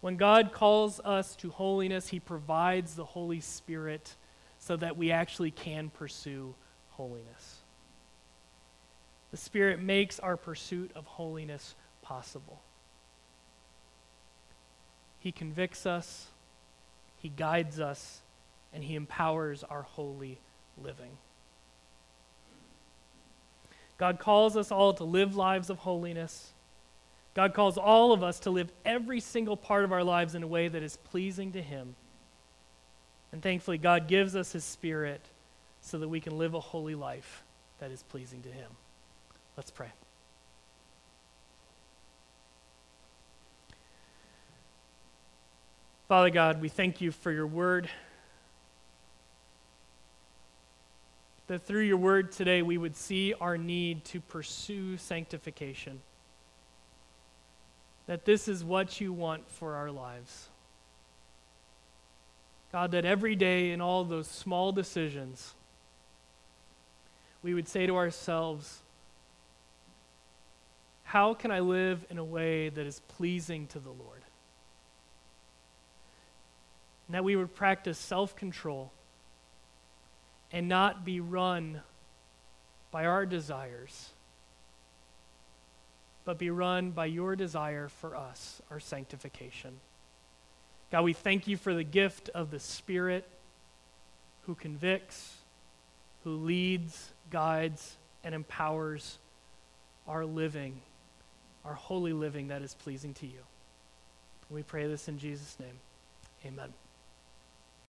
When 0.00 0.16
God 0.16 0.52
calls 0.52 1.00
us 1.00 1.34
to 1.36 1.50
holiness, 1.50 2.08
He 2.08 2.20
provides 2.20 2.94
the 2.94 3.04
Holy 3.04 3.40
Spirit 3.40 4.14
so 4.58 4.76
that 4.76 4.96
we 4.96 5.10
actually 5.10 5.50
can 5.50 5.90
pursue 5.90 6.54
holiness. 6.90 7.58
The 9.30 9.36
Spirit 9.36 9.80
makes 9.80 10.20
our 10.20 10.36
pursuit 10.36 10.90
of 10.94 11.06
holiness 11.06 11.74
possible. 12.02 12.60
He 15.18 15.32
convicts 15.32 15.86
us, 15.86 16.26
He 17.18 17.28
guides 17.28 17.80
us, 17.80 18.20
and 18.72 18.84
He 18.84 18.94
empowers 18.94 19.64
our 19.64 19.82
holy 19.82 20.38
living. 20.80 21.18
God 23.98 24.18
calls 24.18 24.56
us 24.56 24.70
all 24.70 24.92
to 24.94 25.04
live 25.04 25.36
lives 25.36 25.70
of 25.70 25.78
holiness 25.78 26.52
God 27.36 27.52
calls 27.52 27.76
all 27.76 28.12
of 28.12 28.22
us 28.22 28.40
to 28.40 28.50
live 28.50 28.72
every 28.86 29.20
single 29.20 29.58
part 29.58 29.84
of 29.84 29.92
our 29.92 30.02
lives 30.02 30.34
in 30.34 30.42
a 30.42 30.46
way 30.46 30.68
that 30.68 30.82
is 30.82 30.96
pleasing 30.96 31.52
to 31.52 31.60
Him. 31.60 31.94
And 33.30 33.42
thankfully, 33.42 33.76
God 33.76 34.08
gives 34.08 34.34
us 34.34 34.52
His 34.52 34.64
Spirit 34.64 35.20
so 35.82 35.98
that 35.98 36.08
we 36.08 36.18
can 36.18 36.38
live 36.38 36.54
a 36.54 36.60
holy 36.60 36.94
life 36.94 37.44
that 37.78 37.90
is 37.90 38.02
pleasing 38.04 38.40
to 38.40 38.48
Him. 38.48 38.70
Let's 39.54 39.70
pray. 39.70 39.90
Father 46.08 46.30
God, 46.30 46.62
we 46.62 46.70
thank 46.70 47.02
you 47.02 47.12
for 47.12 47.30
your 47.30 47.46
word. 47.46 47.90
That 51.48 51.62
through 51.62 51.82
your 51.82 51.96
word 51.96 52.32
today 52.32 52.62
we 52.62 52.76
would 52.76 52.96
see 52.96 53.34
our 53.40 53.56
need 53.56 54.04
to 54.06 54.20
pursue 54.20 54.96
sanctification 54.96 56.00
that 58.06 58.24
this 58.24 58.48
is 58.48 58.64
what 58.64 59.00
you 59.00 59.12
want 59.12 59.48
for 59.50 59.74
our 59.74 59.90
lives. 59.90 60.48
God, 62.72 62.92
that 62.92 63.04
every 63.04 63.34
day 63.34 63.72
in 63.72 63.80
all 63.80 64.04
those 64.04 64.28
small 64.28 64.72
decisions, 64.72 65.54
we 67.42 67.54
would 67.54 67.68
say 67.68 67.86
to 67.86 67.96
ourselves, 67.96 68.82
How 71.04 71.34
can 71.34 71.50
I 71.50 71.60
live 71.60 72.04
in 72.10 72.18
a 72.18 72.24
way 72.24 72.68
that 72.68 72.86
is 72.86 73.00
pleasing 73.08 73.66
to 73.68 73.78
the 73.78 73.90
Lord? 73.90 74.22
And 77.08 77.14
that 77.14 77.24
we 77.24 77.36
would 77.36 77.54
practice 77.54 77.98
self 77.98 78.36
control 78.36 78.92
and 80.52 80.68
not 80.68 81.04
be 81.04 81.20
run 81.20 81.80
by 82.90 83.04
our 83.04 83.26
desires 83.26 84.10
but 86.26 86.38
be 86.38 86.50
run 86.50 86.90
by 86.90 87.06
your 87.06 87.36
desire 87.36 87.88
for 87.88 88.14
us, 88.14 88.60
our 88.70 88.80
sanctification. 88.80 89.78
God, 90.90 91.04
we 91.04 91.14
thank 91.14 91.46
you 91.46 91.56
for 91.56 91.72
the 91.72 91.84
gift 91.84 92.28
of 92.34 92.50
the 92.50 92.58
Spirit 92.58 93.24
who 94.42 94.56
convicts, 94.56 95.36
who 96.24 96.36
leads, 96.36 97.12
guides, 97.30 97.96
and 98.24 98.34
empowers 98.34 99.18
our 100.08 100.26
living, 100.26 100.80
our 101.64 101.74
holy 101.74 102.12
living 102.12 102.48
that 102.48 102.60
is 102.60 102.74
pleasing 102.74 103.14
to 103.14 103.26
you. 103.26 103.40
We 104.50 104.62
pray 104.62 104.86
this 104.88 105.08
in 105.08 105.18
Jesus' 105.18 105.56
name. 105.60 105.78
Amen. 106.44 106.85